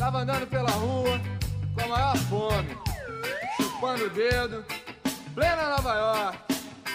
[0.02, 1.22] Tava andando pela rua
[1.76, 2.76] com a maior fome,
[3.56, 4.66] chupando o dedo,
[5.36, 6.40] plena Nova York.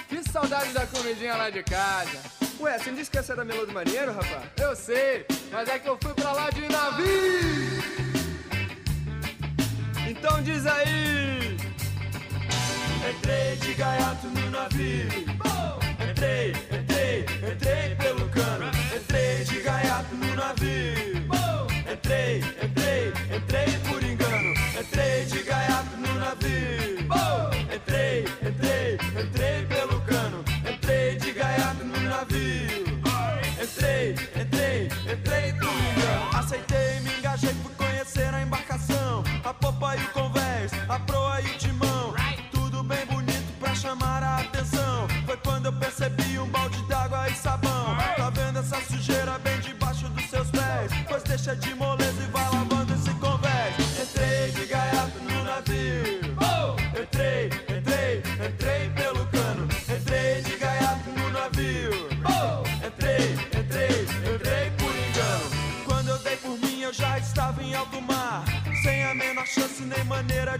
[0.08, 2.18] Que saudade da comidinha lá de casa.
[2.58, 4.42] Ué, você não disse que essa era Melô do Marinheiro, rapaz?
[4.56, 7.06] Eu sei, mas é que eu fui pra lá de navio.
[10.10, 11.56] Então diz aí.
[13.08, 15.06] Entrei de gaiato no navio.
[16.10, 18.66] Entrei, entrei, entrei pelo cano.
[18.96, 21.06] Entrei de gaiato no navio.
[21.88, 22.85] Entrei, entrei,
[23.36, 24.54] entrei por engano.
[24.78, 27.06] Entrei de gaiato no navio.
[27.74, 30.44] Entrei, entrei, entrei pelo cano.
[30.68, 32.86] Entrei de gaiato no navio.
[33.62, 36.38] Entrei, entrei, entrei por engano.
[36.38, 39.22] Aceitei, me engajei, fui conhecer a embarcação.
[39.44, 40.08] A popa e o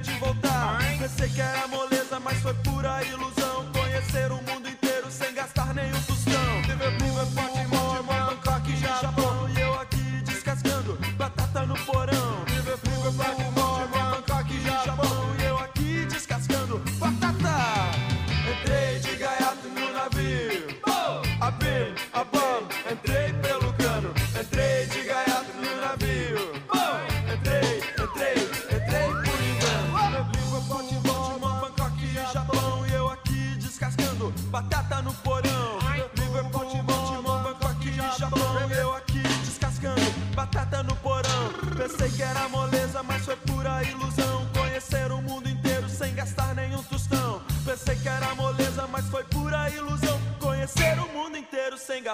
[0.07, 0.36] de voltar.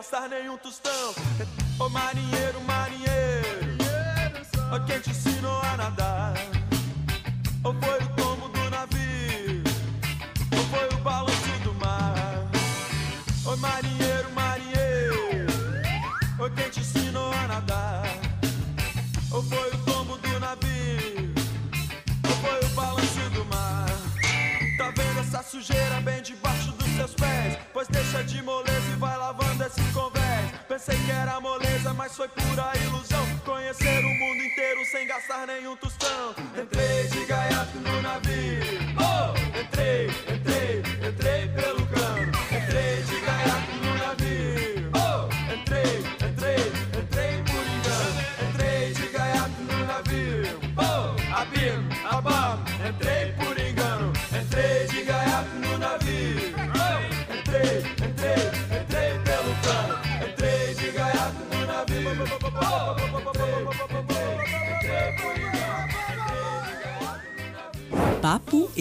[0.02, 1.14] Gastar nenhum tostão.
[1.78, 3.78] Ô marinheiro, marinheiro,
[4.74, 5.14] ô quem te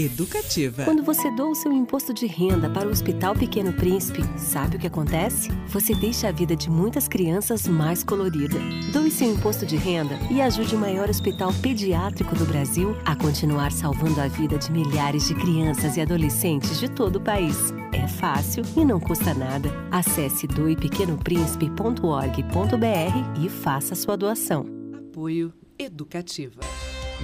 [0.06, 0.84] Educativa.
[0.84, 4.80] Quando você doa o seu imposto de renda para o Hospital Pequeno Príncipe, sabe o
[4.80, 5.52] que acontece?
[5.68, 8.58] Você deixa a vida de muitas crianças mais colorida.
[8.92, 13.72] Doe seu imposto de renda e ajude o maior hospital pediátrico do Brasil a continuar
[13.72, 17.72] salvando a vida de milhares de crianças e adolescentes de todo o país.
[17.94, 19.70] É fácil e não custa nada.
[19.92, 24.66] Acesse doepequenopríncipe.org.br e faça sua doação.
[25.12, 26.60] Apoio Educativa.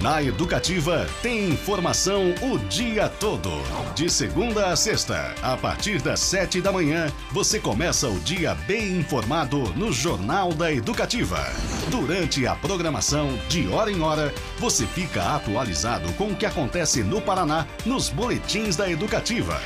[0.00, 3.50] Na Educativa tem informação o dia todo.
[3.96, 8.98] De segunda a sexta, a partir das sete da manhã, você começa o dia bem
[8.98, 11.44] informado no Jornal da Educativa.
[11.90, 17.20] Durante a programação, de hora em hora, você fica atualizado com o que acontece no
[17.20, 19.60] Paraná nos boletins da Educativa.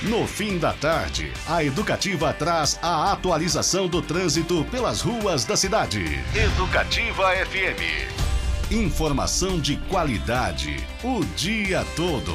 [0.00, 6.18] No fim da tarde, a Educativa traz a atualização do trânsito pelas ruas da cidade.
[6.34, 8.27] Educativa FM.
[8.70, 12.34] Informação de qualidade o dia todo.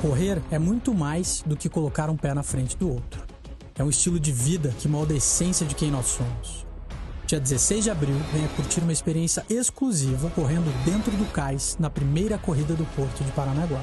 [0.00, 3.22] Correr é muito mais do que colocar um pé na frente do outro.
[3.76, 6.66] É um estilo de vida que molda a essência de quem nós somos.
[7.24, 12.36] Dia 16 de abril, venha curtir uma experiência exclusiva correndo dentro do cais na primeira
[12.38, 13.80] corrida do Porto de Paranaguá.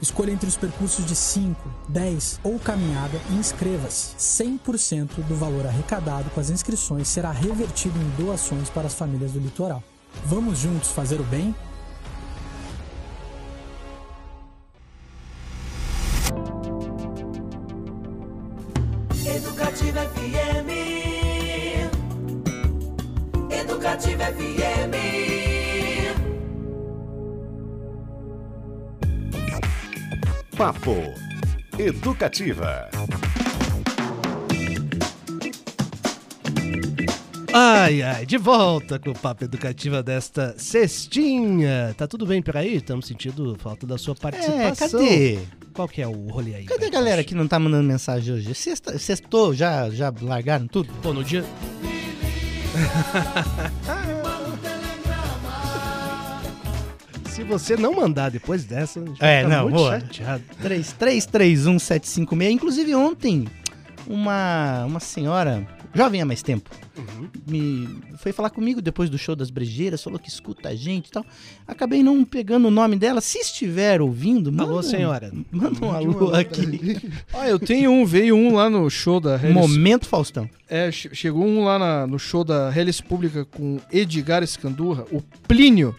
[0.00, 1.56] Escolha entre os percursos de 5,
[1.88, 4.16] 10 ou caminhada e inscreva-se.
[4.16, 9.38] 100% do valor arrecadado com as inscrições será revertido em doações para as famílias do
[9.38, 9.82] litoral.
[10.24, 11.54] Vamos juntos fazer o bem?
[19.26, 20.70] Educativa FM.
[23.50, 25.39] Educativa FM.
[30.60, 30.94] Papo
[31.78, 32.90] Educativa.
[37.50, 41.94] Ai, ai, de volta com o Papo Educativa desta cestinha.
[41.96, 42.76] Tá tudo bem por aí?
[42.76, 45.00] Estamos sentindo falta da sua É, participação.
[45.00, 45.38] cadê?
[45.72, 46.64] Qual que é o rolê aí?
[46.66, 48.54] Cadê a galera que não tá mandando mensagem hoje?
[48.54, 50.92] Sexta, sextou, já, já largaram tudo?
[51.02, 51.42] Pô, no dia...
[57.40, 59.98] Se você não mandar depois dessa, a gente vai É, ficar não, muito boa.
[60.00, 60.42] chateado.
[60.62, 62.50] 3331756.
[62.52, 63.46] Inclusive ontem,
[64.06, 67.28] uma, uma senhora, jovem há mais tempo, Uhum.
[67.46, 71.10] me foi falar comigo depois do show das brejeiras, falou que escuta a gente e
[71.12, 71.24] tal.
[71.66, 73.22] Acabei não pegando o nome dela.
[73.22, 75.32] Se estiver ouvindo, manda, Alô, senhora.
[75.50, 76.98] manda um alô aqui.
[77.32, 79.54] Ah, eu tenho um, veio um lá no show da Hellis.
[79.54, 80.48] Momento Faustão.
[80.68, 85.22] É, che- chegou um lá na- no show da Hellis Pública com Edgar Escandurra, o
[85.48, 85.96] Plínio.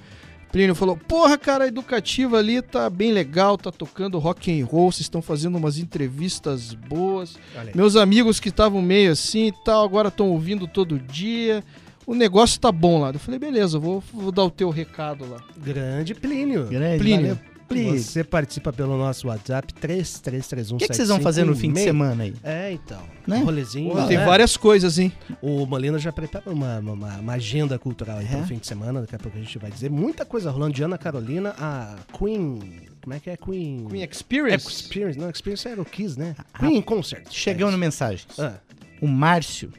[0.52, 4.92] Plínio falou: Porra, cara, a educativa ali tá bem legal, tá tocando rock and roll,
[4.92, 7.38] vocês estão fazendo umas entrevistas boas.
[7.74, 11.64] Meus amigos que estavam meio assim e tal, agora estão ouvindo todo dia.
[12.06, 13.12] O negócio tá bom lá.
[13.12, 15.38] Eu falei, beleza, vou, vou dar o teu recado lá.
[15.58, 16.66] Grande Plínio.
[16.66, 17.36] Grande, Plínio.
[17.36, 21.72] valeu, Você participa pelo nosso WhatsApp 3331 O que, que vocês vão fazer no fim
[21.72, 22.34] de semana aí?
[22.44, 23.02] É, então.
[23.28, 23.38] Né?
[23.38, 23.94] Um rolezinho.
[24.08, 24.26] Tem né?
[24.26, 25.12] várias coisas, hein?
[25.42, 28.38] O Molina já prepara uma, uma, uma agenda cultural aí É?
[28.38, 29.90] pro fim de semana, daqui a pouco a gente vai dizer.
[29.90, 32.60] Muita coisa rolando de Ana Carolina, a Queen.
[33.02, 33.38] Como é que é?
[33.38, 33.88] Queen.
[33.90, 34.68] Queen Experience.
[34.68, 35.20] Experience.
[35.20, 36.36] Não, Experience era o Kiss, né?
[36.54, 37.26] Ah, Queen Concert.
[37.32, 38.28] Chegando É mensagens.
[38.38, 38.54] Ah,
[39.02, 39.72] O Márcio,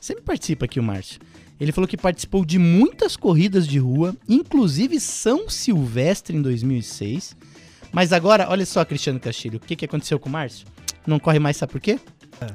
[0.00, 1.20] sempre participa aqui o Márcio.
[1.58, 7.36] Ele falou que participou de muitas corridas de rua, inclusive São Silvestre em 2006.
[7.92, 10.66] Mas agora, olha só, Cristiano Castilho, o que, que aconteceu com o Márcio?
[11.06, 11.98] Não corre mais, sabe por quê?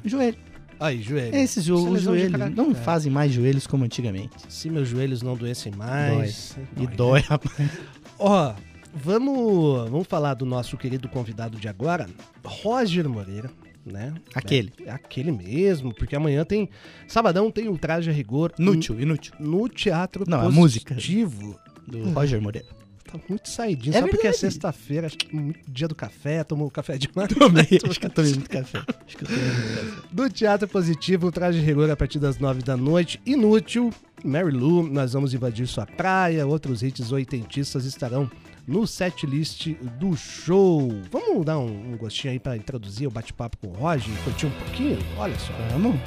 [0.05, 0.37] Joelho.
[0.79, 1.35] Aí, joelho.
[1.35, 4.35] Esses jo é os joelhos não fazem mais joelhos como antigamente.
[4.49, 6.57] Se meus joelhos não doessem mais.
[6.75, 7.69] E dói, rapaz.
[8.17, 8.55] Ó,
[8.91, 12.09] vamos, vamos falar do nosso querido convidado de agora,
[12.43, 13.51] Roger Moreira,
[13.85, 14.13] né?
[14.33, 14.71] Aquele.
[14.85, 16.69] É, aquele mesmo, porque amanhã tem.
[17.07, 18.53] Sabadão tem o traje a rigor.
[18.57, 19.33] Inútil, inútil.
[19.39, 20.93] No Teatro Não, a música.
[20.95, 21.59] Positivo.
[21.87, 22.67] Do Roger Moreira.
[23.11, 24.37] Tá muito saidinho, É só porque é verdade.
[24.37, 27.27] sexta-feira, acho que dia do café, tomou café demais.
[27.37, 28.77] Tomei, acho que eu tomei muito café.
[29.05, 30.07] Acho que eu tomei muito café.
[30.11, 33.19] Do Teatro Positivo, o traje rigor a partir das nove da noite.
[33.25, 33.91] Inútil,
[34.23, 36.47] Mary Lou, nós vamos invadir sua praia.
[36.47, 38.31] Outros hits oitentistas estarão
[38.67, 39.67] no set list
[39.99, 40.89] do show.
[41.11, 44.45] Vamos dar um, um gostinho aí pra introduzir o bate-papo com o Roger e curtir
[44.45, 44.99] um pouquinho?
[45.17, 45.53] Olha só.
[45.71, 45.99] Vamos?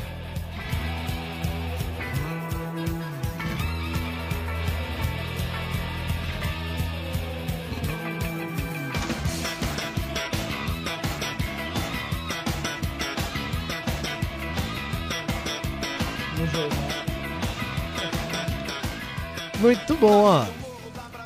[19.60, 20.63] Muito bom, ó.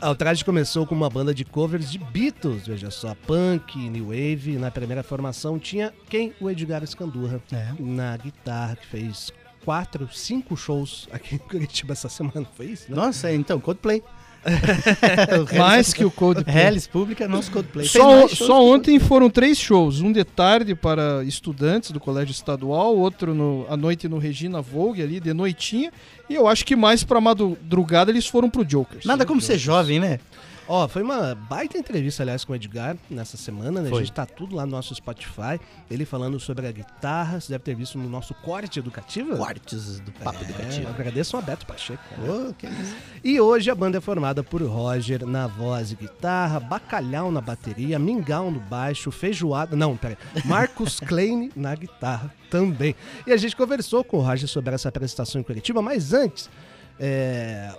[0.01, 4.07] Ah, o traje começou com uma banda de covers de Beatles, veja só, punk, new
[4.07, 4.57] wave.
[4.57, 6.33] Na primeira formação tinha quem?
[6.41, 7.73] O Edgar Escandurra É.
[7.81, 9.33] na guitarra, que fez
[9.65, 12.89] quatro, cinco shows aqui em Curitiba essa semana, foi isso?
[12.91, 12.97] Né?
[12.97, 14.03] Nossa, então, Coldplay.
[15.57, 16.67] Mais que o Coldplay.
[16.67, 17.87] Hellis Pública, nosso Coldplay.
[17.87, 20.01] Só, só ontem foram três shows.
[20.01, 25.03] Um de tarde para estudantes do colégio estadual, outro no, à noite no Regina Vogue,
[25.03, 25.93] ali de noitinha.
[26.29, 29.05] E eu acho que mais pra madrugada eles foram pro Jokers.
[29.05, 30.21] Nada como ser jovem, né?
[30.69, 33.89] Ó, foi uma baita entrevista, aliás, com o Edgar nessa semana, né?
[33.89, 34.01] Foi.
[34.03, 35.59] A gente tá tudo lá no nosso Spotify.
[35.91, 39.35] Ele falando sobre a guitarra, você deve ter visto no nosso corte educativo.
[39.37, 40.89] Quartos do Papo É, Educativo.
[40.89, 42.03] agradeço ao Beto Pacheco.
[42.21, 42.95] Ô, que isso.
[43.25, 47.99] E hoje a banda é formada por Roger na voz e guitarra, Bacalhau na bateria,
[47.99, 49.75] Mingau no baixo, Feijoada.
[49.75, 50.19] Não, peraí.
[50.45, 52.95] Marcos Klein na guitarra também.
[53.27, 56.51] E a gente conversou com o Roger sobre essa apresentação em Curitiba, mas antes.
[57.01, 57.73] É.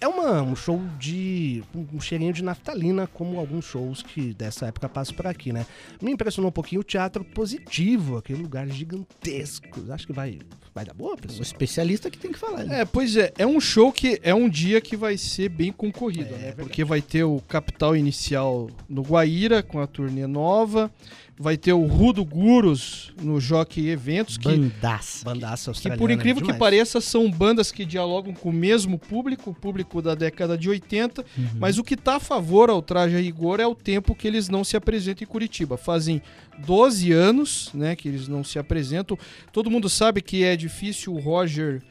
[0.00, 1.62] É uma, um show de.
[1.92, 5.66] um cheirinho de naftalina, como alguns shows que dessa época passam por aqui, né?
[6.00, 9.84] Me impressionou um pouquinho o teatro positivo, aquele lugar gigantesco.
[9.92, 10.38] Acho que vai,
[10.74, 11.42] vai dar boa, O pessoal.
[11.42, 12.64] especialista que tem que falar.
[12.64, 12.80] né?
[12.80, 16.28] É, pois é, é um show que é um dia que vai ser bem concorrido,
[16.30, 16.38] É, né?
[16.38, 16.62] verdade.
[16.62, 20.90] Porque vai ter o Capital Inicial no Guaíra, com a turnê nova,
[21.38, 25.24] vai ter o Rudo Gurus no Jockey Eventos, que, Bandaça.
[25.24, 29.54] Bandaça que por incrível que pareça são bandas que dialogam com o mesmo público, o
[29.54, 31.44] público da década de 80, Uhum.
[31.58, 34.48] mas o que tá a favor ao Traje a Rigor é o tempo que eles
[34.48, 35.76] não se apresentam em Curitiba.
[35.76, 36.20] Fazem
[36.58, 39.18] 12 anos, né, que eles não se apresentam.
[39.52, 41.82] Todo mundo sabe que é difícil o Roger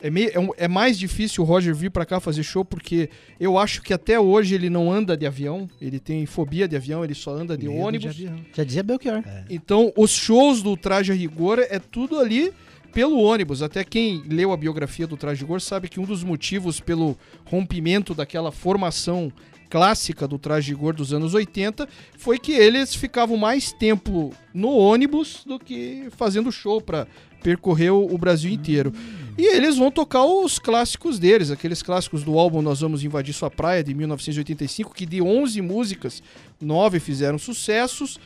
[0.00, 3.10] é, meio- é um- é mais difícil o Roger vir pra cá fazer show porque
[3.40, 7.02] eu acho que até hoje ele não anda de avião, ele tem fobia de avião,
[7.04, 8.06] ele só anda de Medo ônibus.
[8.10, 8.36] avião.
[8.56, 9.24] Já dizia Belchior.
[9.50, 12.52] Então, os shows do Traje a Rigor é tudo ali
[12.92, 13.62] pelo ônibus.
[13.62, 17.16] Até quem leu a biografia do Traje a Rigor sabe que um dos motivos pelo
[17.44, 19.32] rompimento daquela formação
[19.68, 24.70] clássica do Traje a Rigor dos anos 80 foi que eles ficavam mais tempo no
[24.70, 27.06] ônibus do que fazendo show para
[27.42, 28.92] percorrer o Brasil inteiro.
[29.36, 33.48] E eles vão tocar os clássicos deles, aqueles clássicos do álbum Nós Vamos Invadir Sua
[33.48, 36.20] Praia, de 1985, que de 11 músicas,
[36.60, 38.18] 9 fizeram sucessos.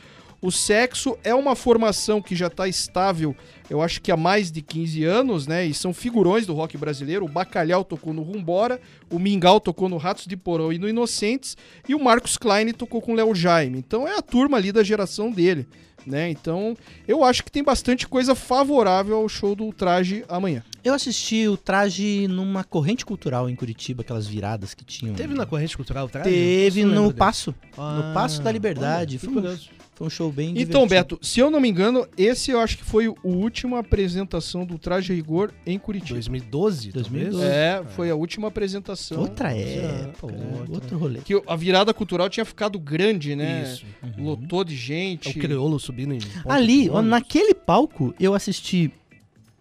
[0.43, 3.33] O Sexo é uma formação que já está estável,
[3.69, 5.65] eu acho que há mais de 15 anos, né?
[5.65, 7.23] E são figurões do rock brasileiro.
[7.23, 8.77] O Bacalhau tocou no Rumbora,
[9.09, 11.55] o Mingau tocou no Ratos de Porão e no Inocentes,
[11.87, 13.77] e o Marcos Klein tocou com o Léo Jaime.
[13.77, 15.65] Então é a turma ali da geração dele,
[16.05, 16.29] né?
[16.29, 16.75] Então
[17.07, 20.61] eu acho que tem bastante coisa favorável ao show do Traje amanhã.
[20.83, 25.15] Eu assisti o traje numa corrente cultural em Curitiba, aquelas viradas que tinham.
[25.15, 26.29] Teve na corrente cultural traje?
[26.29, 27.13] Teve no.
[27.13, 27.55] Passo.
[27.77, 29.17] Ah, no Passo da Liberdade.
[29.23, 29.82] olha, que Foi.
[29.95, 31.15] Foi um show bem Então, divertido.
[31.17, 34.77] Beto, se eu não me engano, esse eu acho que foi o última apresentação do
[34.79, 36.15] Traje a Rigor em Curitiba.
[36.15, 37.31] 2012, 2012.
[37.37, 37.53] talvez?
[37.55, 39.19] É, foi a última apresentação.
[39.19, 40.73] Outra é, época, outra.
[40.73, 41.19] outro rolê.
[41.19, 43.63] Que a virada cultural tinha ficado grande, né?
[43.63, 43.85] Isso.
[44.17, 45.29] Lotou de É gente.
[45.29, 48.91] o crioulo subindo em Ali, ó, naquele palco, eu assisti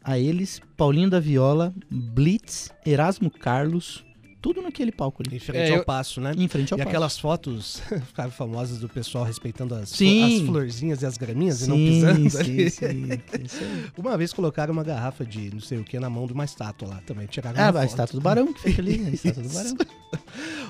[0.02, 4.04] a eles, Paulinho da Viola, Blitz, Erasmo Carlos,
[4.42, 5.36] tudo naquele palco ali.
[5.36, 6.32] Em frente É, ao eu- passo, né?
[6.36, 6.90] Em frente ao E palco.
[6.90, 10.40] aquelas fotos ficaram famosas do pessoal respeitando as, Sim.
[10.42, 12.46] as florzinhas e as graminhas e não Sim, pisando sim, ali.
[12.48, 12.62] sim.
[12.66, 13.22] Isso aí.
[13.96, 16.88] Uma vez colocaram uma garrafa de não sei o que na mão de uma estátua
[16.88, 17.26] lá também.
[17.26, 19.76] Tiraram Ah, uma a estátua do Barão que fica ali, a estátua do Barão.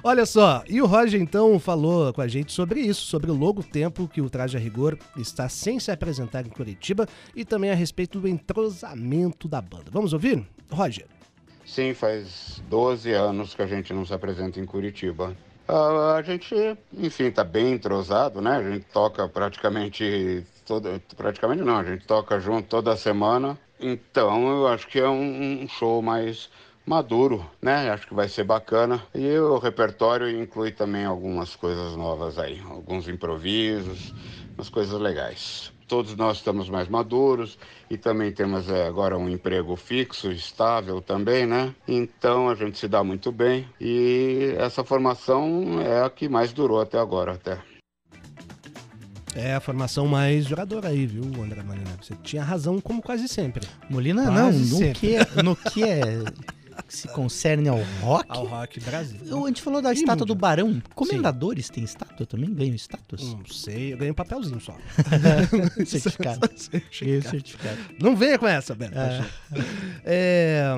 [0.04, 3.62] Olha só, e o Roger então falou com a gente sobre isso, sobre o longo
[3.62, 7.74] tempo que o Traje a Rigor está sem se apresentar em Curitiba e também a
[7.74, 9.84] respeito do entrosamento da banda.
[9.90, 10.44] Vamos ouvir?
[10.70, 11.06] Roger.
[11.64, 15.36] Sim, faz 12 anos que a gente não se apresenta em Curitiba.
[15.68, 16.54] Ah, a gente,
[16.92, 18.56] enfim, tá bem entrosado, né?
[18.56, 23.58] A gente toca praticamente toda, praticamente não, a gente toca junto toda semana.
[23.80, 26.50] Então, eu acho que é um, um show mais
[26.86, 27.90] maduro, né?
[27.90, 29.02] Acho que vai ser bacana.
[29.14, 34.12] E o repertório inclui também algumas coisas novas aí, alguns improvisos,
[34.56, 35.71] umas coisas legais.
[35.92, 37.58] Todos nós estamos mais maduros
[37.90, 41.74] e também temos é, agora um emprego fixo, estável também, né?
[41.86, 46.80] Então a gente se dá muito bem e essa formação é a que mais durou
[46.80, 47.58] até agora, até.
[49.34, 51.90] É a formação mais jogadora aí, viu, André Marina?
[52.00, 53.68] Você tinha razão, como quase sempre.
[53.90, 54.98] Molina Quase não, no sempre.
[54.98, 56.24] que, é, no que é
[56.86, 58.26] que se concerne ao rock.
[58.28, 59.20] Ao Rock Brasil.
[59.26, 60.34] Eu- a gente falou da E estátua do.
[60.34, 60.82] Barão.
[60.94, 62.52] Comendadores têm estátua também?
[62.52, 63.22] Ganham estátuas?
[63.22, 64.76] Não sei, eu ganhei um papelzinho só.
[65.86, 66.40] Certificado.
[67.00, 67.78] Ganham certificado.
[68.00, 68.94] Não venha com essa, Beto.
[68.96, 69.24] É.
[70.04, 70.70] É,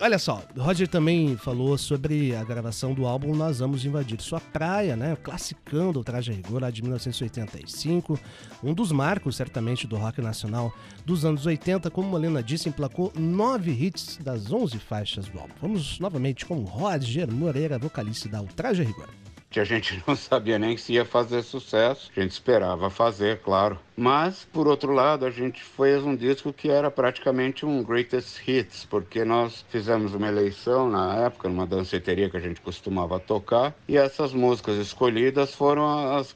[0.00, 4.40] olha só, o Roger também falou sobre a gravação do álbum Nós Vamos Invadir Sua
[4.40, 5.12] Praia, né?
[5.12, 8.18] O classicão do Traje a Rigor lá de 1985.
[8.62, 10.72] Um dos marcos, certamente, do rock nacional
[11.04, 11.90] dos anos 80.
[11.90, 15.26] Como Molina disse, emplacou nove hits das 11 faixas
[15.60, 19.08] Vamos novamente com Roger Moreira, vocalista da O Traje a Rigor.
[19.50, 22.10] que a gente não sabia nem se ia fazer sucesso.
[22.16, 23.78] A gente esperava fazer, claro.
[23.96, 28.84] Mas, por outro lado, a gente fez um disco que era praticamente um greatest hits,
[28.84, 33.96] porque nós fizemos uma eleição na época, numa danceteria que a gente costumava tocar, e
[33.96, 36.34] essas músicas escolhidas foram as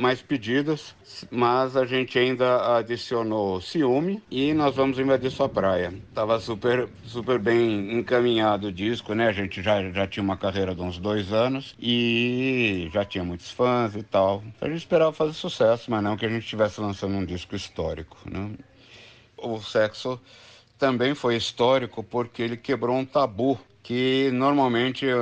[0.00, 0.94] mais pedidas,
[1.30, 5.92] mas a gente ainda adicionou ciúme e nós vamos invadir sua praia.
[6.14, 9.28] Tava super, super bem encaminhado o disco, né?
[9.28, 13.50] A gente já, já tinha uma carreira de uns dois anos e já tinha muitos
[13.50, 14.42] fãs e tal.
[14.60, 18.16] A gente esperava fazer sucesso, mas não que a gente estivesse lançando um disco histórico,
[18.24, 18.52] né?
[19.36, 20.20] O sexo
[20.78, 25.14] também foi histórico porque ele quebrou um tabu que normalmente eh,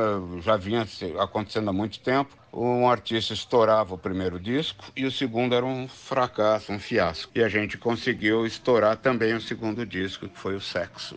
[0.42, 0.86] já vinha
[1.18, 2.36] acontecendo há muito tempo.
[2.52, 7.30] Um artista estourava o primeiro disco e o segundo era um fracasso, um fiasco.
[7.34, 11.16] E a gente conseguiu estourar também o segundo disco, que foi o Sexo.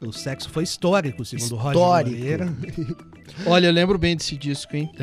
[0.00, 2.16] O sexo foi histórico, segundo o Roger Histórico.
[2.18, 2.54] Moreira.
[3.46, 4.90] Olha, eu lembro bem desse disco, hein?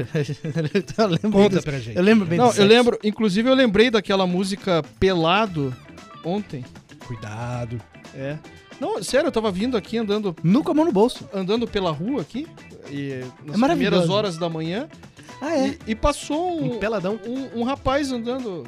[0.98, 1.98] eu lembro Conta desse- pra gente.
[1.98, 2.68] Eu lembro bem Não, do eu sexo.
[2.70, 5.76] lembro, inclusive eu lembrei daquela música Pelado
[6.24, 6.64] ontem.
[7.08, 7.82] Cuidado.
[8.14, 8.38] É.
[8.84, 11.28] Não, sério, eu tava vindo aqui andando, Nu com a mão no bolso.
[11.34, 12.46] andando pela rua aqui,
[12.92, 13.68] e nas É maravilhoso.
[13.68, 14.90] primeiras horas da manhã,
[15.42, 15.68] Ah, é?
[15.88, 17.18] e, e passou um, Um peladão.
[17.26, 18.66] um, um rapaz andando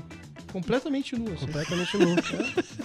[0.55, 1.33] completamente nu.
[1.33, 1.45] Assim.
[1.45, 2.15] Completamente nu.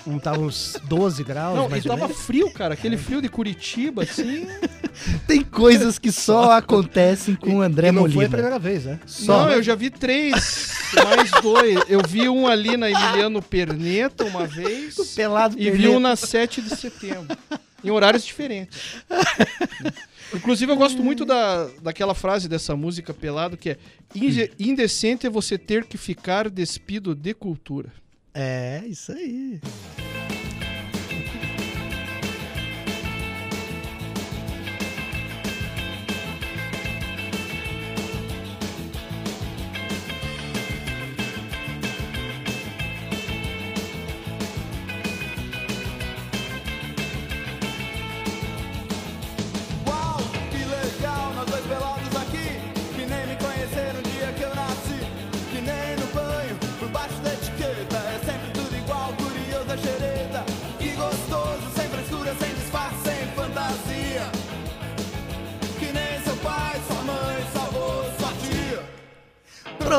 [0.04, 3.28] Um tava uns 12 graus, Não, e mais ou tava frio, cara, aquele frio de
[3.28, 4.44] Curitiba, assim.
[5.24, 8.16] Tem coisas que só acontecem com o André e não Molina.
[8.18, 8.98] foi a primeira vez, né?
[9.06, 9.44] Só.
[9.44, 10.72] Não, eu já vi três,
[11.04, 11.78] mais dois.
[11.88, 14.96] Eu vi um ali na Emiliano Perneta uma vez.
[15.14, 17.36] Pelado E vi um na 7 de setembro.
[17.84, 18.96] Em horários diferentes.
[20.34, 23.76] Inclusive, eu gosto muito da, daquela frase dessa música pelado que é
[24.14, 27.92] "Inde- indecente é você ter que ficar despido de cultura.
[28.32, 29.60] É, isso aí.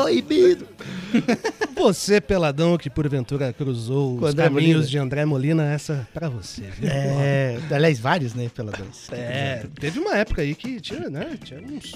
[0.02, 0.66] Proibido.
[1.76, 4.86] Você, peladão, que porventura cruzou os caminhos Molina.
[4.86, 6.88] de André Molina, essa pra você, viu?
[6.88, 9.08] É, aliás, vários, né, peladões.
[9.10, 11.36] É, teve uma época aí que tinha, né?
[11.42, 11.92] Tinha uns.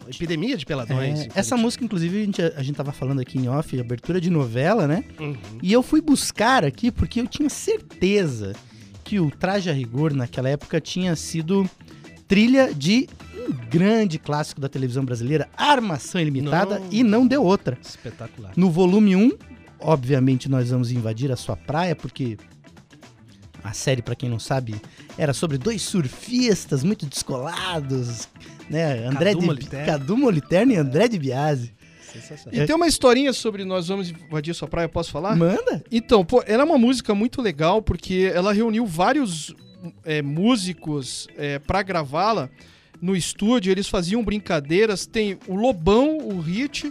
[0.00, 1.22] uma epidemia de peladões.
[1.22, 4.30] É, essa música, inclusive, a gente, a gente tava falando aqui em off, abertura de
[4.30, 5.04] novela, né?
[5.20, 5.36] Uhum.
[5.62, 8.54] E eu fui buscar aqui porque eu tinha certeza
[9.04, 11.68] que o Traje a Rigor naquela época tinha sido
[12.26, 13.08] trilha de
[13.48, 16.88] um grande clássico da televisão brasileira, Armação Ilimitada, Não.
[16.90, 17.78] e não deu outra.
[17.82, 18.52] Espetacular.
[18.56, 19.32] No volume 1,
[19.80, 22.36] obviamente nós vamos invadir a sua praia, porque
[23.62, 24.74] a série, pra quem não sabe,
[25.16, 28.28] era sobre dois surfistas muito descolados,
[28.68, 29.06] né?
[29.06, 29.86] André Cadu de Moliterno.
[29.86, 31.72] Cadu Moliterno e André de Biase.
[32.12, 32.62] Sensacional.
[32.62, 35.34] E tem uma historinha sobre Nós Vamos Invadir Sua Praia, posso falar?
[35.36, 35.82] Manda?
[35.90, 39.54] Então, pô, ela é uma música muito legal porque ela reuniu vários
[40.04, 42.50] é, músicos é, para gravá-la
[43.02, 43.72] no estúdio.
[43.72, 45.04] Eles faziam brincadeiras.
[45.04, 46.90] Tem o Lobão, o Hit,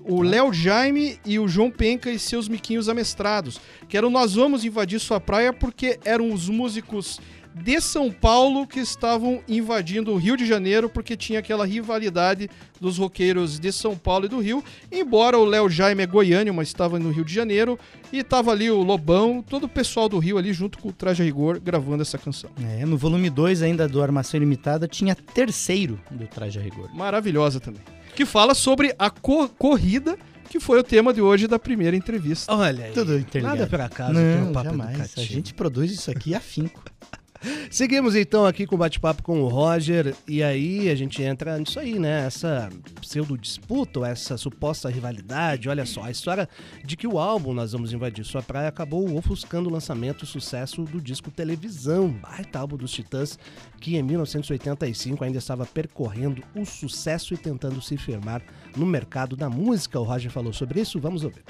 [0.00, 3.60] o Léo Jaime e o João Penca e seus miquinhos amestrados.
[3.88, 7.20] Que eram Nós Vamos Invadir Sua Praia porque eram os músicos
[7.54, 12.48] de São Paulo que estavam invadindo o Rio de Janeiro porque tinha aquela rivalidade
[12.80, 14.64] dos roqueiros de São Paulo e do Rio.
[14.90, 17.78] Embora o Léo Jaime é goiânia, mas estava no Rio de Janeiro
[18.12, 21.22] e tava ali o Lobão, todo o pessoal do Rio ali junto com o Traje
[21.22, 22.50] a Rigor gravando essa canção.
[22.78, 26.88] É, no volume 2 ainda do Armação Ilimitada tinha terceiro do Traje a Rigor.
[26.94, 27.82] Maravilhosa também.
[28.16, 30.18] Que fala sobre a co- corrida,
[30.50, 32.52] que foi o tema de hoje da primeira entrevista.
[32.54, 32.92] Olha aí.
[32.92, 33.56] Tudo interligado.
[33.58, 35.14] Nada por acaso Não, jamais.
[35.16, 36.82] A gente produz isso aqui afinco.
[37.70, 41.78] Seguimos então aqui com o bate-papo com o Roger, e aí a gente entra nisso
[41.78, 42.26] aí, né?
[42.26, 42.68] Essa
[43.00, 45.68] pseudo-disputa, essa suposta rivalidade.
[45.68, 46.48] Olha só, a história
[46.84, 50.82] de que o álbum Nós Vamos Invadir Sua Praia acabou ofuscando o lançamento e sucesso
[50.84, 53.38] do disco Televisão, baita álbum dos Titãs,
[53.80, 58.42] que em 1985 ainda estava percorrendo o sucesso e tentando se firmar
[58.76, 59.98] no mercado da música.
[59.98, 61.42] O Roger falou sobre isso, vamos ouvir.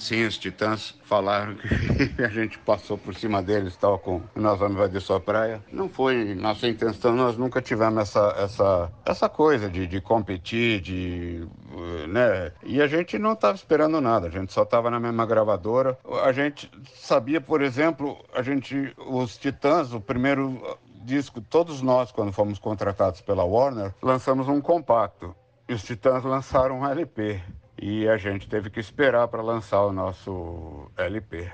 [0.00, 1.68] Sim, os titãs falaram que
[2.24, 5.62] a gente passou por cima deles, tal, com nós vamos invadir sua praia.
[5.70, 11.46] Não foi nossa intenção, nós nunca tivemos essa, essa, essa coisa de, de competir, de,
[11.72, 12.52] eh, né?
[12.64, 15.98] E a gente não estava esperando nada, a gente só estava na mesma gravadora.
[16.24, 22.32] A gente sabia, por exemplo, a gente, os titãs, o primeiro disco, todos nós, quando
[22.32, 25.34] fomos contratados pela Warner, lançamos um compacto.
[25.68, 27.40] os Titãs lançaram um LP
[27.80, 31.50] e a gente teve que esperar para lançar o nosso LP.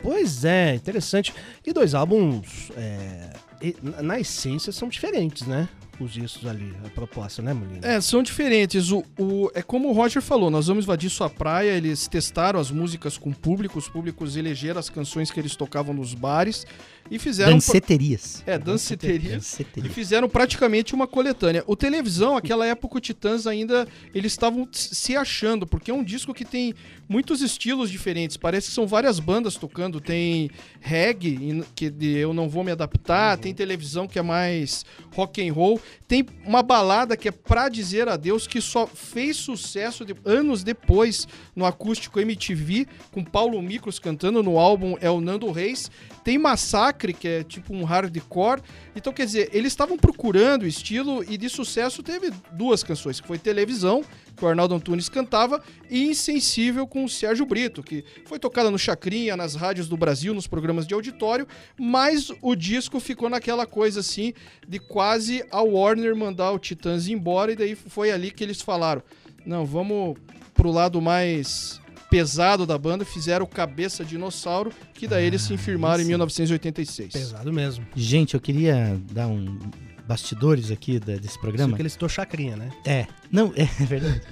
[0.00, 1.34] Pois é, interessante.
[1.66, 3.30] E dois álbuns, é,
[4.02, 5.68] na- essência, são diferentes, né?
[6.00, 7.80] Os discos ali, a proposta, né, Molina?
[7.84, 8.92] É, são diferentes.
[8.92, 11.72] O, o- é como o Roger falou, nós vamos invadir sua praia.
[11.72, 15.92] Eles testaram as músicas com o público, os públicos elegeram as canções que eles tocavam
[15.92, 16.64] nos bares
[17.10, 17.54] e fizeram.
[17.54, 18.44] Danceterias.
[18.46, 19.30] É, danceteria.
[19.30, 19.92] E Danceterias.
[19.92, 21.64] fizeram praticamente uma coletânea.
[21.66, 26.32] O televisão, aquela época, o Titãs ainda eles estavam se achando, porque é um disco
[26.32, 26.74] que tem
[27.08, 28.36] muitos estilos diferentes.
[28.36, 30.00] Parece que são várias bandas tocando.
[30.00, 30.48] Tem
[30.80, 33.36] reggae, que de eu não vou me adaptar.
[33.36, 34.84] Tem televisão que é mais
[35.14, 35.80] rock and roll.
[36.06, 41.26] Tem uma balada que é Pra Dizer Adeus, que só fez sucesso de- anos depois
[41.54, 45.90] no acústico MTV, com Paulo Micros cantando no álbum É o Nando Reis.
[46.24, 48.60] Tem Massacre, que é tipo um hardcore.
[48.94, 53.38] Então, quer dizer, eles estavam procurando estilo e de sucesso teve duas canções, que foi
[53.38, 54.02] Televisão,
[54.38, 58.78] que o Arnaldo Antunes cantava, e Insensível com o Sérgio Brito, que foi tocada no
[58.78, 61.46] Chacrinha, nas rádios do Brasil, nos programas de auditório,
[61.78, 64.32] mas o disco ficou naquela coisa assim,
[64.66, 69.02] de quase a Warner mandar o Titãs embora, e daí foi ali que eles falaram,
[69.44, 70.16] não, vamos
[70.54, 71.80] pro lado mais
[72.10, 77.12] pesado da banda, fizeram o Cabeça Dinossauro, que daí eles se firmaram em 1986.
[77.12, 77.86] Pesado mesmo.
[77.94, 79.58] Gente, eu queria dar um
[80.08, 81.76] bastidores aqui da- desse Só programa.
[81.76, 82.70] que ele citou chacrinha, né?
[82.84, 84.22] É, não, é verdade.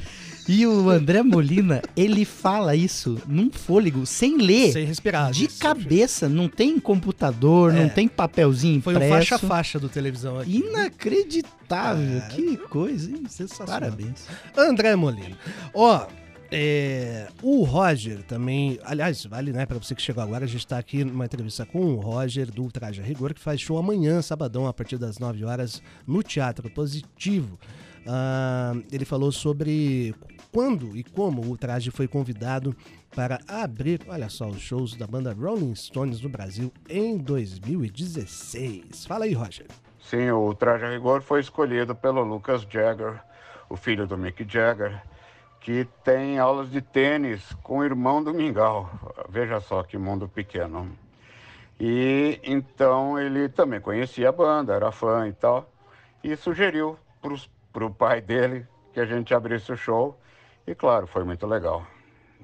[0.49, 4.72] E o André Molina, ele fala isso num fôlego, sem ler.
[4.72, 5.33] Sem respirar.
[5.33, 5.59] de Isso.
[5.59, 7.89] cabeça, não tem computador, não É.
[7.89, 9.14] tem papelzinho Foi um impresso.
[9.29, 10.59] faixa-faixa do televisão aqui.
[10.59, 12.29] Inacreditável, É.
[12.29, 13.24] que coisa, hein?
[13.29, 13.81] Sensacional.
[13.81, 14.24] Parabéns.
[14.57, 15.37] André Molina.
[15.74, 16.07] Ó,
[16.51, 18.78] é, o Roger também.
[18.84, 21.80] Aliás, vale, né, pra você que chegou agora, a gente tá aqui numa entrevista com
[21.80, 25.44] o Roger do Traje a Rigor, que faz show amanhã, sabadão, a partir das 9
[25.44, 27.59] horas, no Teatro Positivo.
[28.07, 30.14] Ah, ele falou sobre
[30.53, 32.74] quando e como o Traje foi convidado
[33.14, 39.07] para abrir, olha só, os shows da banda Rolling Stones no Brasil em 2016.
[39.07, 39.66] Fala aí, Roger.
[39.99, 43.20] Sim, o traje rigor foi escolhido pelo Lucas Jagger,
[43.68, 45.03] o filho do Mick Jagger,
[45.66, 48.88] que tem aulas de tênis com o irmão do Mingau.
[49.28, 50.96] Veja só que mundo pequeno.
[51.80, 55.68] E então ele também conhecia a banda, era fã e tal,
[56.22, 56.96] e sugeriu
[57.72, 60.16] para o pai dele que a gente abrisse o show.
[60.64, 61.84] E claro, foi muito legal.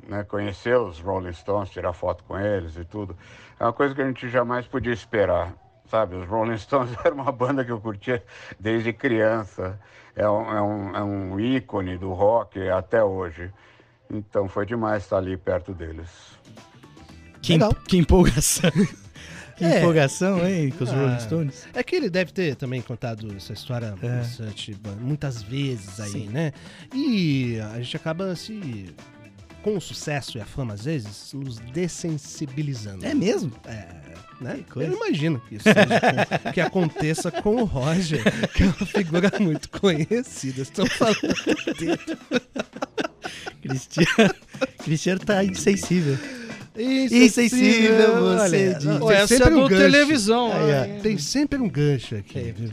[0.09, 0.25] Né?
[0.25, 3.17] Conhecer os Rolling Stones, tirar foto com eles e tudo.
[3.61, 5.55] É uma coisa que a gente jamais podia esperar.
[5.91, 8.23] Sabe, os Rolling Stones era uma banda que eu curtia
[8.59, 9.79] desde criança.
[10.17, 13.51] É um, é um, é um ícone do rock até hoje.
[14.11, 16.09] Então foi demais estar ali perto deles.
[17.41, 17.75] Que, Legal.
[17.89, 18.71] que empolgação.
[19.57, 19.81] que É.
[19.81, 21.69] empolgação, hein, com os Ah, Rolling Stones.
[21.75, 25.01] É que ele deve ter também contado essa história É.
[25.01, 26.29] muitas vezes aí, Sim.
[26.29, 26.53] né?
[26.95, 28.95] E a gente acaba se.
[29.63, 33.07] Com o sucesso e a fama, às vezes, nos dessensibilizando.
[33.07, 33.53] É mesmo?
[33.65, 33.87] É,
[34.41, 34.59] né?
[34.75, 39.31] Eu imagino que isso seja com- que aconteça com o Roger, que é uma figura
[39.39, 40.63] muito conhecida.
[40.63, 41.17] Estou falando
[41.79, 41.99] dele.
[43.63, 44.35] Cristiano,
[44.83, 46.19] Cristiano tá insensível.
[46.77, 48.87] Insensível, você olha, diz.
[48.87, 49.83] essa é sempre um do gancho.
[49.83, 50.49] televisão.
[50.49, 51.01] Né?
[51.03, 52.71] Tem sempre um gancho aqui, viu?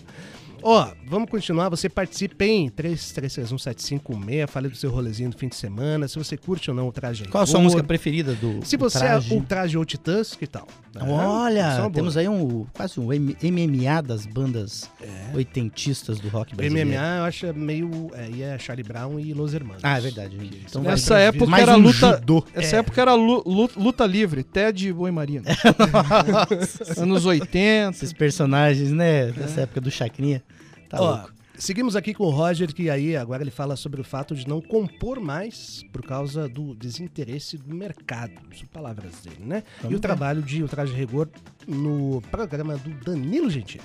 [0.62, 1.70] Ó, vamos continuar.
[1.70, 4.48] Você participa em 33317556.
[4.48, 6.08] Fale do seu rolezinho do fim de semana.
[6.08, 8.82] Se você curte ou não o traje Qual a sua música preferida do Se do
[8.90, 9.34] você traje?
[9.34, 10.68] é o traje ou titãs, que tal?
[10.96, 14.90] É, Olha, essa é temos aí um quase um MMA das bandas
[15.36, 16.90] oitentistas do rock brasileiro.
[16.90, 18.12] MMA eu acho meio.
[18.14, 19.84] É, e é Charlie Brown e Los Hermanos.
[19.84, 20.36] Ah, é verdade.
[20.68, 20.82] Então
[21.16, 22.16] pra- época era um luta.
[22.18, 22.46] judô.
[22.54, 22.80] Essa É.
[22.80, 25.46] época era lu- lu- luta livre, Ted Boi Marino.
[26.98, 27.92] Anos 80.
[27.96, 30.42] Esses personagens, né, dessa época do Chacrinha.
[30.90, 31.32] Tá Ó, louco.
[31.60, 34.62] Seguimos aqui com o Roger, que aí agora ele fala sobre o fato de não
[34.62, 38.34] compor mais por causa do desinteresse do mercado.
[38.56, 39.64] São palavras dele, né?
[39.78, 40.00] Vamos e o ver.
[40.00, 41.28] trabalho de O Traje Rigor
[41.68, 43.84] no programa do Danilo Gentili.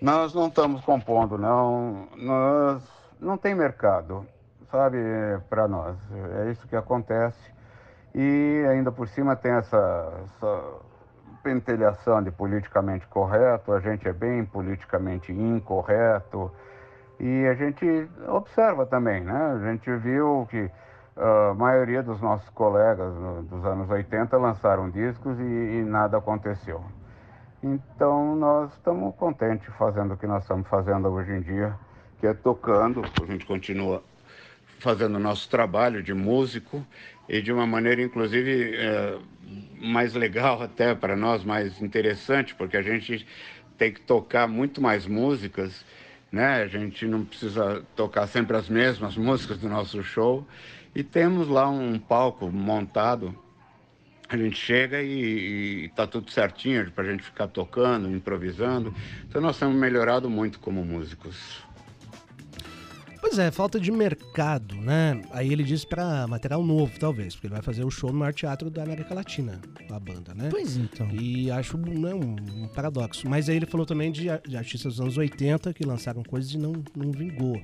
[0.00, 2.08] Nós não estamos compondo, não.
[2.16, 2.82] Nós
[3.20, 4.26] não tem mercado,
[4.70, 4.98] sabe,
[5.48, 5.96] para nós.
[6.44, 7.38] É isso que acontece.
[8.14, 10.62] E ainda por cima tem essa, essa
[11.42, 13.72] pentelhação de politicamente correto.
[13.72, 16.50] A gente é bem politicamente incorreto.
[17.20, 19.58] E a gente observa também, né?
[19.60, 20.70] A gente viu que
[21.16, 23.12] a maioria dos nossos colegas
[23.44, 26.82] dos anos 80 lançaram discos e, e nada aconteceu.
[27.62, 31.74] Então nós estamos contentes fazendo o que nós estamos fazendo hoje em dia,
[32.18, 33.02] que é tocando.
[33.22, 34.02] A gente continua
[34.80, 36.84] fazendo o nosso trabalho de músico
[37.28, 39.18] e de uma maneira, inclusive, eh,
[39.80, 43.26] mais legal até para nós, mais interessante, porque a gente
[43.78, 45.84] tem que tocar muito mais músicas
[46.32, 46.62] né?
[46.62, 50.46] A gente não precisa tocar sempre as mesmas músicas do nosso show.
[50.94, 53.38] E temos lá um palco montado.
[54.28, 58.94] A gente chega e, está tudo certinho para a gente ficar tocando, improvisando.
[59.28, 61.62] Então nós temos melhorado muito como músicos.
[63.22, 65.22] Pois é, falta de mercado, né?
[65.30, 68.34] Aí ele disse pra material novo, talvez, porque ele vai fazer o show no maior
[68.34, 70.48] teatro da América Latina, a banda, né?
[70.50, 71.08] Pois então.
[71.12, 73.28] E acho né, um, um paradoxo.
[73.28, 76.58] Mas aí ele falou também de, de artistas dos anos 80 que lançaram coisas e
[76.58, 77.62] não, não vingou.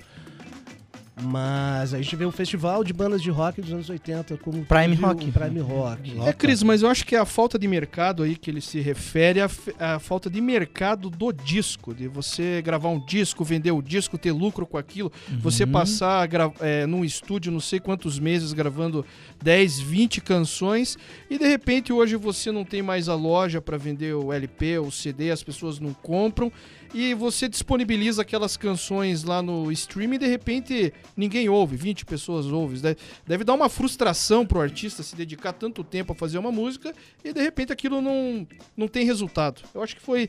[1.23, 4.95] Mas a gente vê o festival de bandas de rock dos anos 80 como Prime
[4.95, 5.29] Rock.
[5.29, 6.19] o Prime Rock.
[6.27, 8.81] É, Cris, mas eu acho que é a falta de mercado aí que ele se
[8.81, 13.83] refere à, à falta de mercado do disco, de você gravar um disco, vender o
[13.83, 15.11] disco, ter lucro com aquilo,
[15.41, 15.73] você Uhum.
[15.73, 19.05] passar gra- é, num estúdio não sei quantos meses gravando
[19.43, 20.97] 10, 20 canções
[21.29, 24.91] e de repente hoje você não tem mais a loja para vender o LP, o
[24.91, 26.53] CD, as pessoas não compram
[26.95, 32.47] e você disponibiliza aquelas canções lá no stream e de repente ninguém ouve, 20 pessoas
[32.47, 32.81] ouvem.
[32.81, 36.93] Deve, deve dar uma frustração pro artista se dedicar tanto tempo a fazer uma música
[37.25, 39.63] e de repente aquilo não, não tem resultado.
[39.75, 40.29] Eu acho que foi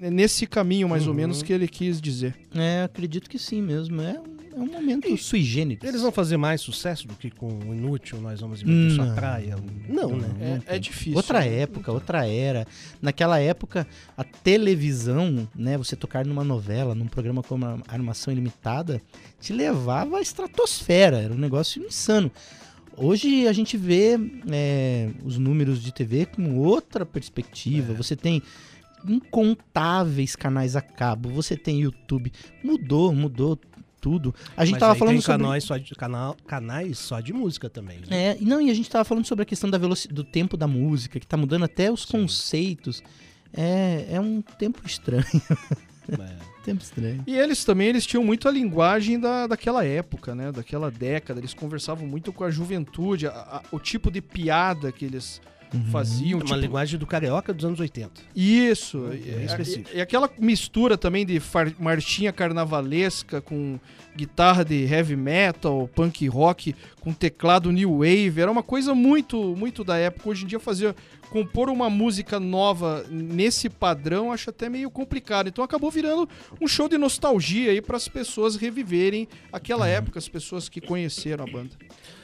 [0.00, 1.16] nesse caminho mais ou Uhum.
[1.16, 2.34] menos que ele quis dizer.
[2.54, 4.00] É, acredito que sim mesmo.
[4.00, 5.84] É, um- é um momento sui generis.
[5.84, 9.14] Eles vão fazer mais sucesso do que com o Inútil, nós vamos invadir sua Não.
[9.14, 9.56] praia?
[9.86, 10.62] Não, né?
[10.66, 11.14] É, é difícil.
[11.14, 12.66] Outra época, outra era.
[13.02, 13.86] Naquela época,
[14.16, 19.02] a televisão, né, você tocar numa novela, num programa como a Armação Ilimitada,
[19.38, 21.18] te levava à estratosfera.
[21.18, 22.32] Era um negócio insano.
[22.96, 24.18] Hoje a gente vê
[24.50, 27.92] é, os números de TV com outra perspectiva.
[27.92, 28.42] Você tem
[29.06, 31.28] incontáveis canais a cabo.
[31.28, 32.32] Você tem YouTube.
[32.64, 33.58] Mudou, mudou
[34.06, 34.32] tudo.
[34.56, 35.42] A gente Mas tava aí falando tem sobre...
[35.42, 37.98] canais só de, canal, canais só de música também.
[38.08, 38.28] né?
[38.28, 40.56] É, e não, e a gente tava falando sobre a questão da velocidade, do tempo
[40.56, 43.02] da música, que tá mudando até os conceitos.
[43.52, 45.24] É, é um tempo estranho.
[46.08, 46.36] É.
[46.64, 47.24] tempo estranho.
[47.26, 50.52] E eles também eles tinham muito a linguagem da, daquela época, né?
[50.52, 51.40] Daquela década.
[51.40, 55.40] Eles conversavam muito com a juventude, a- a- o tipo de piada que eles
[55.90, 56.32] faziam.
[56.38, 58.22] É uma tipo- linguagem do carioca dos anos 80.
[58.34, 58.98] Isso.
[59.10, 59.90] Bem E, específico.
[59.92, 63.78] e- e aquela mistura também de far- marchinha carnavalesca com
[64.16, 69.84] guitarra de heavy metal, punk rock, com teclado new wave, era uma coisa muito muito
[69.84, 70.30] da época.
[70.30, 70.94] Hoje em dia fazer
[71.30, 75.48] compor uma música nova nesse padrão acho até meio complicado.
[75.48, 76.28] Então acabou virando
[76.60, 81.44] um show de nostalgia aí para as pessoas reviverem aquela época, as pessoas que conheceram
[81.44, 81.70] a banda.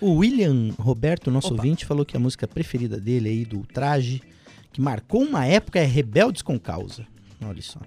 [0.01, 1.57] O William Roberto, nosso Opa.
[1.57, 4.23] ouvinte, falou que a música preferida dele aí, do Traje,
[4.73, 7.07] que marcou uma época, é Rebeldes com Causa.
[7.45, 7.81] Olha só.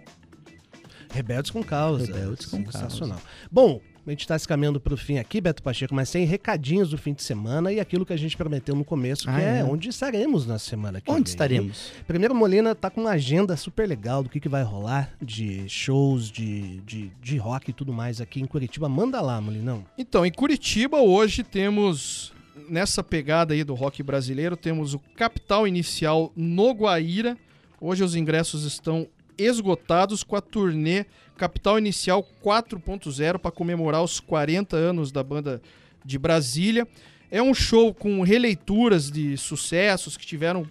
[1.12, 2.06] Rebeldes com causa.
[2.06, 3.22] Rebeldes com Sensacional.
[3.50, 6.90] Bom, a gente está se caminhando para o fim aqui, Beto Pacheco, mas tem recadinhos
[6.92, 9.60] do fim de semana e aquilo que a gente prometeu no começo, que Ah, é,
[9.60, 9.64] é?
[9.64, 11.30] onde estaremos na semana que Onde vem.
[11.32, 11.92] estaremos?
[12.06, 16.30] Primeiro, Molina tá com uma agenda super legal do que, que vai rolar de shows,
[16.32, 18.88] de, de, de rock e tudo mais aqui em Curitiba.
[18.88, 19.84] Manda lá, Molinão.
[19.98, 22.32] Então, em Curitiba hoje temos
[22.70, 27.38] nessa pegada aí do rock brasileiro, temos o Capital Inicial no Guaíra.
[27.82, 31.06] Hoje os ingressos estão esgotados com a turnê
[31.38, 35.62] Capital Inicial 4.0 para comemorar os 40 anos da banda
[36.04, 36.88] de Brasília.
[37.30, 40.66] É um show com releituras de sucessos que tiveram.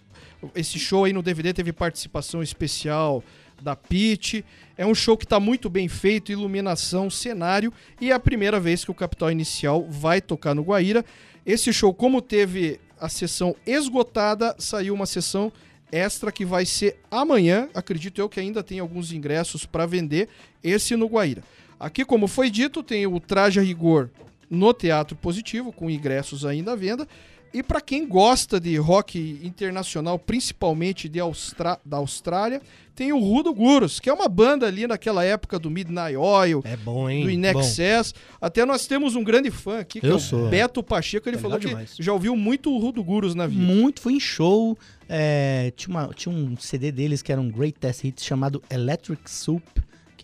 [0.54, 3.22] Esse show aí no DVD teve participação especial
[3.60, 4.44] da Pete.
[4.76, 8.84] É um show que está muito bem feito, iluminação, cenário, e é a primeira vez
[8.84, 11.04] que o Capital Inicial vai tocar no Guaíra.
[11.44, 15.52] Esse show, como teve a sessão esgotada, saiu uma sessão
[15.94, 17.68] extra que vai ser amanhã.
[17.72, 20.28] Acredito eu que ainda tem alguns ingressos para vender,
[20.62, 21.42] esse no Guaíra.
[21.78, 24.10] Aqui, como foi dito, tem o Traje a Rigor
[24.50, 27.06] no Teatro Positivo, com ingressos ainda à venda.
[27.54, 32.60] E para quem gosta de rock internacional, principalmente de Austra da Austrália,
[32.96, 36.76] tem o Rudo Gurus, que é uma banda ali naquela época do Midnight Oil, É
[36.76, 37.22] bom, hein?
[37.24, 38.12] do Inexcess.
[38.40, 40.48] Até nós temos um grande fã aqui, que Eu é o sou.
[40.48, 41.28] Beto Pacheco.
[41.28, 41.94] Ele É falou que demais.
[41.98, 43.62] já ouviu muito o Rudo Gurus na vida.
[43.62, 44.76] Muito, fui em show.
[45.08, 49.30] é, tinha, uma- tinha um CD deles que era um Great Test Hits chamado Electric
[49.30, 49.62] Soup,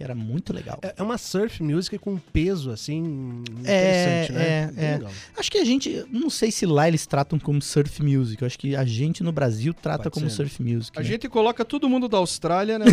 [0.01, 0.79] que era muito legal.
[0.81, 4.43] É é uma surf music com peso, assim, É, interessante, né?
[4.43, 4.93] é, Bem é.
[4.95, 5.11] legal.
[5.37, 8.41] Acho que a gente, não sei se lá eles tratam como surf music.
[8.43, 10.49] Eu acho que a gente no Brasil trata Pode como ser, né?
[10.49, 10.99] surf music.
[10.99, 11.07] A né?
[11.09, 12.87] gente coloca todo mundo da Austrália, né?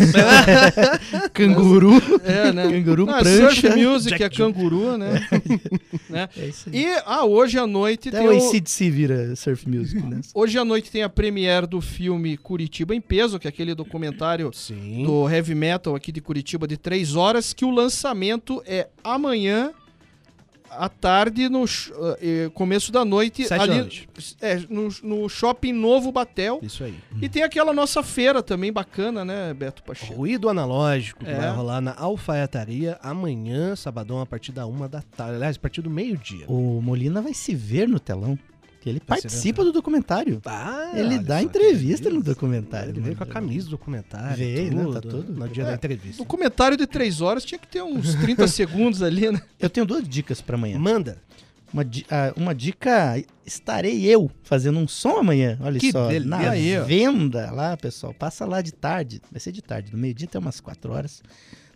[1.32, 1.92] Canguru,
[2.24, 2.70] é, né?
[2.70, 3.60] canguru Ah, prancha.
[3.60, 5.26] Surf Music Jack é canguru, né?
[6.08, 6.28] né?
[6.36, 6.84] É isso aí.
[6.84, 8.48] E ah, hoje à noite Até tem o o...
[8.48, 10.20] ACDC vira surf music, né?
[10.34, 14.50] Hoje à noite tem a premiere do filme Curitiba em Peso, que é aquele documentário
[14.52, 15.04] Sim.
[15.04, 19.72] do heavy metal aqui de Curitiba de três horas, que o lançamento é amanhã
[20.70, 21.64] à tarde, no
[22.20, 24.08] eh, começo da noite, Sete ali noite.
[24.40, 26.60] é, no, no Shopping Novo Batel.
[26.62, 26.94] Isso aí.
[27.22, 30.12] E tem aquela nossa feira também bacana, né, Beto Pacheco?
[30.12, 31.36] Ruído analógico que É.
[31.36, 35.36] vai rolar na alfaiataria amanhã, sabadão, a partir da uma da tarde.
[35.36, 36.44] Aliás, a partir do meio-dia.
[36.48, 38.38] O Molina vai se ver no telão.
[38.90, 40.40] Ele Vai se participa do documentário.
[40.44, 42.90] Ah, ele dá entrevista no documentário.
[42.90, 44.36] Ele veio com a camisa do documentário.
[44.36, 44.92] Veio, tudo, né?
[44.94, 45.32] Tá tudo.
[45.32, 45.66] No dia É.
[45.66, 46.22] da entrevista.
[46.22, 49.40] No comentário de três horas tinha que ter uns 30 segundos ali, né?
[49.58, 50.78] Eu tenho duas dicas pra amanhã.
[50.78, 51.18] Manda.
[51.70, 56.26] Uma, ah, uma dica, estarei eu fazendo um som amanhã, olha Que só, beleza.
[56.26, 56.84] na Aí, ó.
[56.84, 58.14] venda lá, pessoal.
[58.14, 61.22] Passa lá de tarde, vai ser de tarde, do meio-dia até umas quatro horas,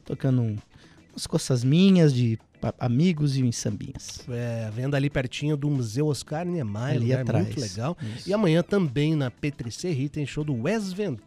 [0.02, 0.56] tocando um,
[1.12, 2.38] umas coisas minhas de
[2.78, 4.20] amigos e uns sambinhas.
[4.28, 7.44] É, venda ali pertinho do Museu Oscar Niemeyer, Ali atrás.
[7.46, 7.96] muito legal.
[8.16, 8.28] Isso.
[8.28, 11.24] E amanhã também na P3CRI tem show do Wes Ventura.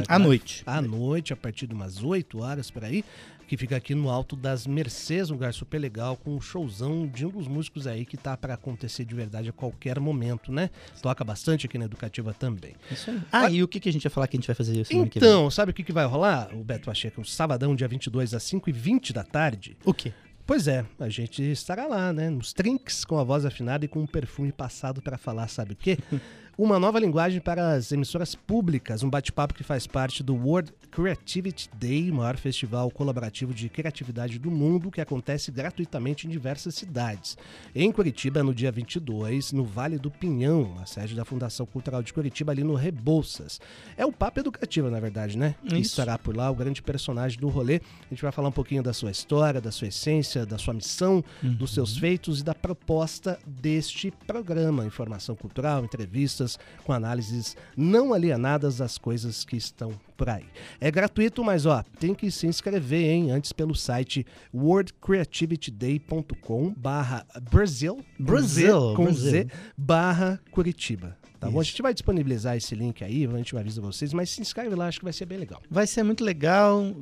[0.00, 0.62] Hum, à noite.
[0.66, 3.04] À noite, a partir de umas 8 horas por aí,
[3.46, 7.24] que fica aqui no Alto das Mercês, um lugar super legal, com um showzão de
[7.24, 10.70] um dos músicos aí que tá para acontecer de verdade a qualquer momento, né?
[11.00, 12.74] Toca bastante aqui na Educativa também.
[12.90, 13.20] Isso aí.
[13.30, 15.02] Ah, e o que, que a gente vai falar que a gente vai fazer vem?
[15.02, 17.20] Então, sabe o que, que vai rolar, o Beto Pacheco?
[17.20, 19.76] Um sabadão, dia 22, às 5h20 da tarde.
[19.84, 20.12] O quê?
[20.46, 22.30] Pois é, a gente estará lá, né?
[22.30, 25.76] Nos trinks, com a voz afinada e com um perfume passado para falar, sabe o
[25.76, 25.98] quê?
[26.58, 31.68] Uma nova linguagem para as emissoras públicas, um bate-papo que faz parte do World Creativity
[31.76, 37.36] Day, maior festival colaborativo de criatividade do mundo, que acontece gratuitamente em diversas cidades.
[37.74, 42.14] Em Curitiba, no dia 22, no Vale do Pinhão, a sede da Fundação Cultural de
[42.14, 43.60] Curitiba, ali no Rebouças.
[43.94, 45.56] É o Papo Educativo, na verdade, né?
[45.68, 45.90] Que Isso.
[45.90, 47.82] estará por lá, o grande personagem do rolê.
[48.06, 51.22] A gente vai falar um pouquinho da sua história, da sua essência, da sua missão,
[51.42, 54.86] dos seus feitos e da proposta deste programa.
[54.86, 56.45] Informação cultural, entrevistas
[56.84, 60.44] com análises não alienadas das coisas que estão por aí.
[60.80, 63.32] É gratuito, mas ó, tem que se inscrever, hein?
[63.32, 64.24] Antes pelo site
[64.54, 69.30] worldcreativityday.com barra Brasil, Brasil, com Brasil.
[69.30, 71.16] Z, barra Curitiba.
[71.38, 71.60] Tá bom?
[71.60, 74.74] A gente vai disponibilizar esse link aí, a gente vai avisar vocês, mas se inscreve
[74.74, 75.60] lá, acho que vai ser bem legal.
[75.70, 76.94] Vai ser muito legal.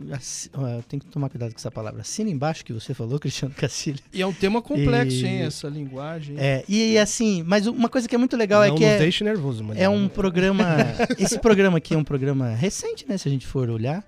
[0.88, 2.00] Tem que tomar cuidado com essa palavra.
[2.00, 4.00] Assina embaixo que você falou, Cristiano Cacilha.
[4.12, 6.36] E é um tema complexo, E- hein, essa linguagem.
[6.38, 8.98] É, e assim, mas uma coisa que é muito legal é não que nos é,
[8.98, 9.78] deixe nervoso, mano.
[9.80, 10.64] é um programa.
[11.18, 13.16] esse programa aqui é um programa recente, né?
[13.16, 14.04] Se a gente for olhar.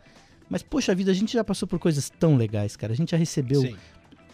[0.49, 2.93] Mas, poxa vida, a gente já passou por coisas tão legais, cara.
[2.93, 3.75] A gente já recebeu Sim,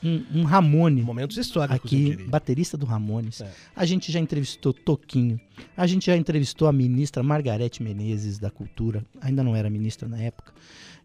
[0.02, 3.40] um, um Ramone momentos históricos, aqui, baterista do Ramones.
[3.40, 3.50] É.
[3.74, 5.40] A gente já entrevistou Toquinho.
[5.76, 9.04] A gente já entrevistou a ministra Margarete Menezes da Cultura.
[9.20, 10.52] Ainda não era ministra na época.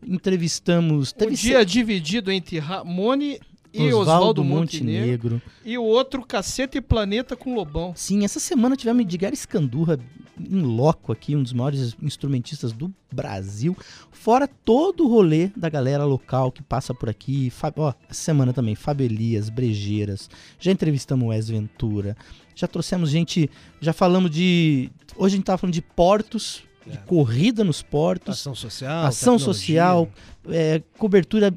[0.06, 1.14] Entrevistamos.
[1.20, 3.40] Um dia dividido entre Ramone
[3.84, 5.36] e Oswaldo Montenegro.
[5.36, 5.42] Montenegro.
[5.66, 7.94] E o outro Caceta e Planeta com Lobão.
[7.96, 10.00] Sim, essa semana tivemos Edgar Escandurra
[10.40, 13.76] em loco aqui, um dos maiores instrumentistas do Brasil.
[14.12, 17.50] Fora todo o rolê da galera local que passa por aqui.
[17.50, 20.30] Fa- Ó, essa semana também, Fábio Elias, Brejeiras.
[20.60, 22.16] Já entrevistamos o Wes Ventura.
[22.54, 23.50] Já trouxemos gente.
[23.82, 24.92] Já falamos de.
[25.16, 26.98] Hoje a gente tava falando de portos, de É.
[26.98, 28.36] corrida nos portos.
[28.40, 29.06] Ação social.
[29.06, 29.54] ação tecnologia.
[29.54, 30.10] social,
[30.50, 31.52] é, cobertura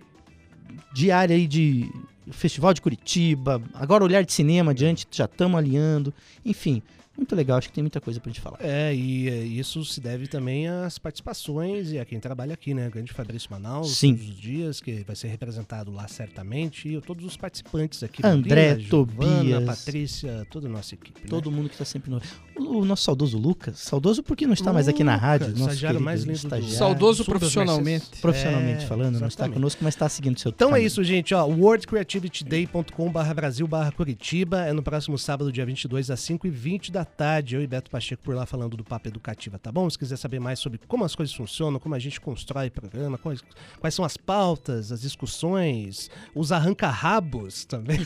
[0.95, 1.91] diária aí de
[2.31, 6.12] Festival de Curitiba, agora Olhar de Cinema adiante, já estamos alinhando,
[6.45, 6.83] enfim,
[7.21, 8.59] muito legal, acho que tem muita coisa pra gente falar.
[8.61, 12.89] É, e é, isso se deve também às participações e a quem trabalha aqui, né?
[12.89, 14.14] O grande Fabrício Manaus, Sim.
[14.14, 18.25] todos os dias, que vai ser representado lá certamente, e todos os participantes aqui.
[18.27, 19.64] André, Giovana, Tobias.
[19.64, 21.21] Patrícia, toda a nossa equipe.
[21.21, 21.27] né?
[21.29, 22.21] Todo mundo que tá sempre no...
[22.57, 25.61] O, o nosso saudoso Lucas, saudoso porque não está mais aqui na Lucas, rádio, nosso
[25.62, 28.07] estagiário mais lindo do- estagiário, Saudoso profissionalmente.
[28.21, 29.55] Profissionalmente É, falando, não está exatamente.
[29.55, 30.87] conosco, mas está seguindo seu Então é caminho.
[30.87, 31.35] isso, gente.
[31.35, 34.61] Ó, worldcreativityday.com barra Brasil barra Curitiba.
[34.66, 37.56] É no próximo sábado, dia 22, às 5h20 da tarde.
[37.56, 39.88] Eu e Beto Pacheco por lá falando do Papo Educativa, tá bom?
[39.90, 43.42] Se quiser saber mais sobre como as coisas funcionam, como a gente constrói programa, quais,
[43.78, 47.98] quais são as pautas, as discussões, os arranca-rabos também.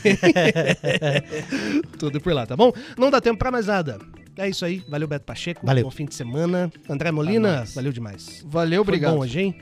[1.97, 2.71] Tudo por lá, tá bom?
[2.97, 3.99] Não dá tempo pra mais nada.
[4.37, 4.83] É isso aí.
[4.89, 5.65] Valeu, Beto Pacheco.
[5.65, 5.85] Valeu.
[5.85, 6.71] Bom fim de semana.
[6.89, 8.43] André Molina, valeu demais.
[8.45, 9.13] Valeu, Foi obrigado.
[9.13, 9.55] bom hoje, hein?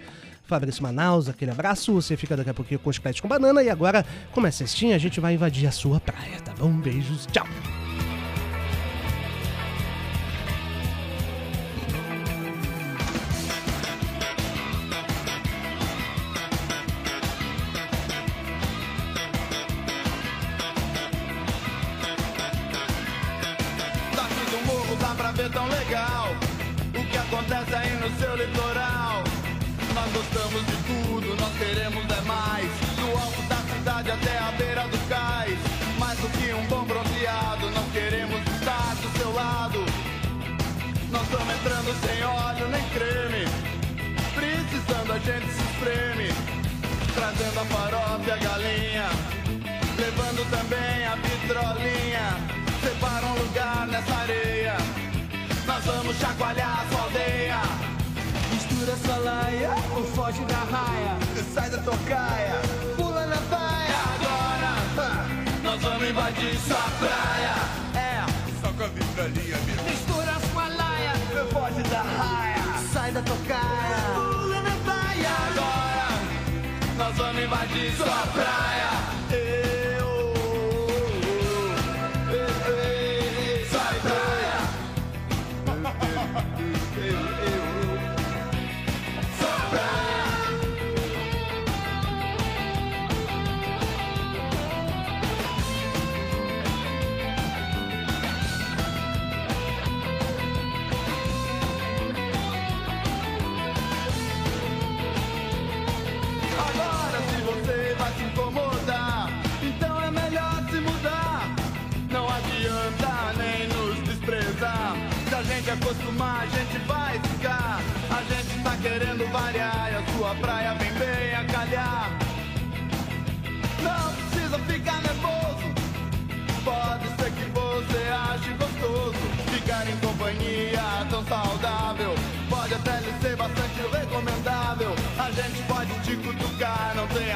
[0.45, 1.93] Fabrício Manaus, aquele abraço.
[1.93, 3.63] Você fica daqui a pouquinho com chiclete com banana.
[3.63, 6.71] E agora, como é cestinha, a gente vai invadir a sua praia, tá bom?
[6.71, 7.47] Beijos, tchau.
[41.13, 43.45] Nós estamos entrando sem óleo nem creme.
[44.33, 46.29] Precisando a gente se espreme.
[47.13, 49.09] Trazendo a farofa e a galinha.
[49.95, 52.27] Levando também a vitrolinha.
[52.81, 54.75] Separa um lugar nessa areia.
[55.67, 57.61] Nós vamos chacoalhar a sua aldeia.
[58.51, 61.15] Mistura sua laia ou foge da raia.
[61.53, 62.59] Sai da tocaia,
[62.97, 63.99] pula na baia.
[64.15, 65.27] Agora
[65.61, 67.53] nós vamos invadir sua praia.
[67.93, 68.25] É,
[68.59, 69.92] só com a vitrolinha, meu
[73.33, 74.13] meu cara.
[74.15, 76.07] Pula na praia agora,
[76.97, 78.72] nós vamos invadir sua praia.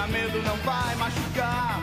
[0.07, 1.81] medo não vai machucar.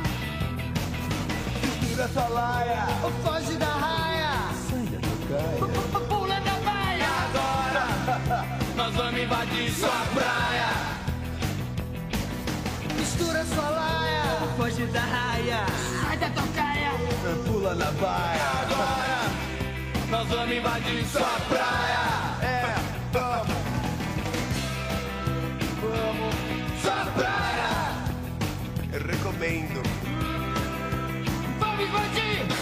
[1.80, 4.32] Mistura sua laia, ou foge da raia.
[4.68, 6.00] Sai da tua.
[6.00, 7.08] Pula da baia.
[7.24, 8.46] Agora,
[8.76, 10.68] nós vamos invadir sua praia.
[12.98, 15.66] Mistura sua laia, ou foge da raia.
[16.02, 16.44] Sai da tua.
[17.46, 18.44] Pula na baia.
[18.62, 19.20] Agora,
[20.10, 22.23] nós vamos invadir sua praia.
[32.14, 32.53] 击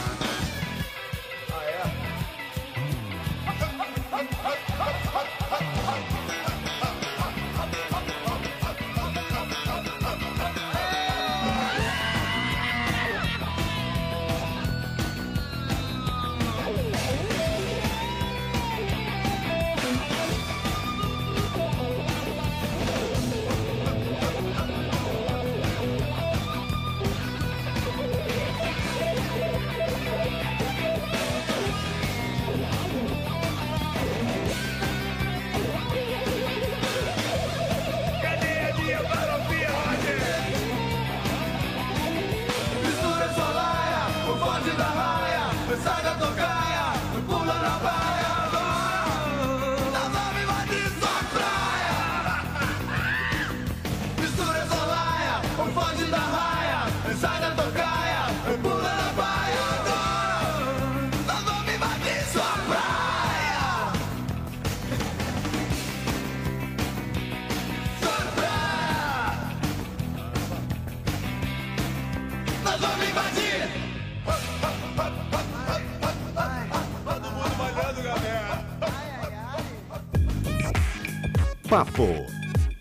[81.83, 82.27] Papo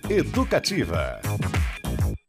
[0.07, 1.30] Educativa.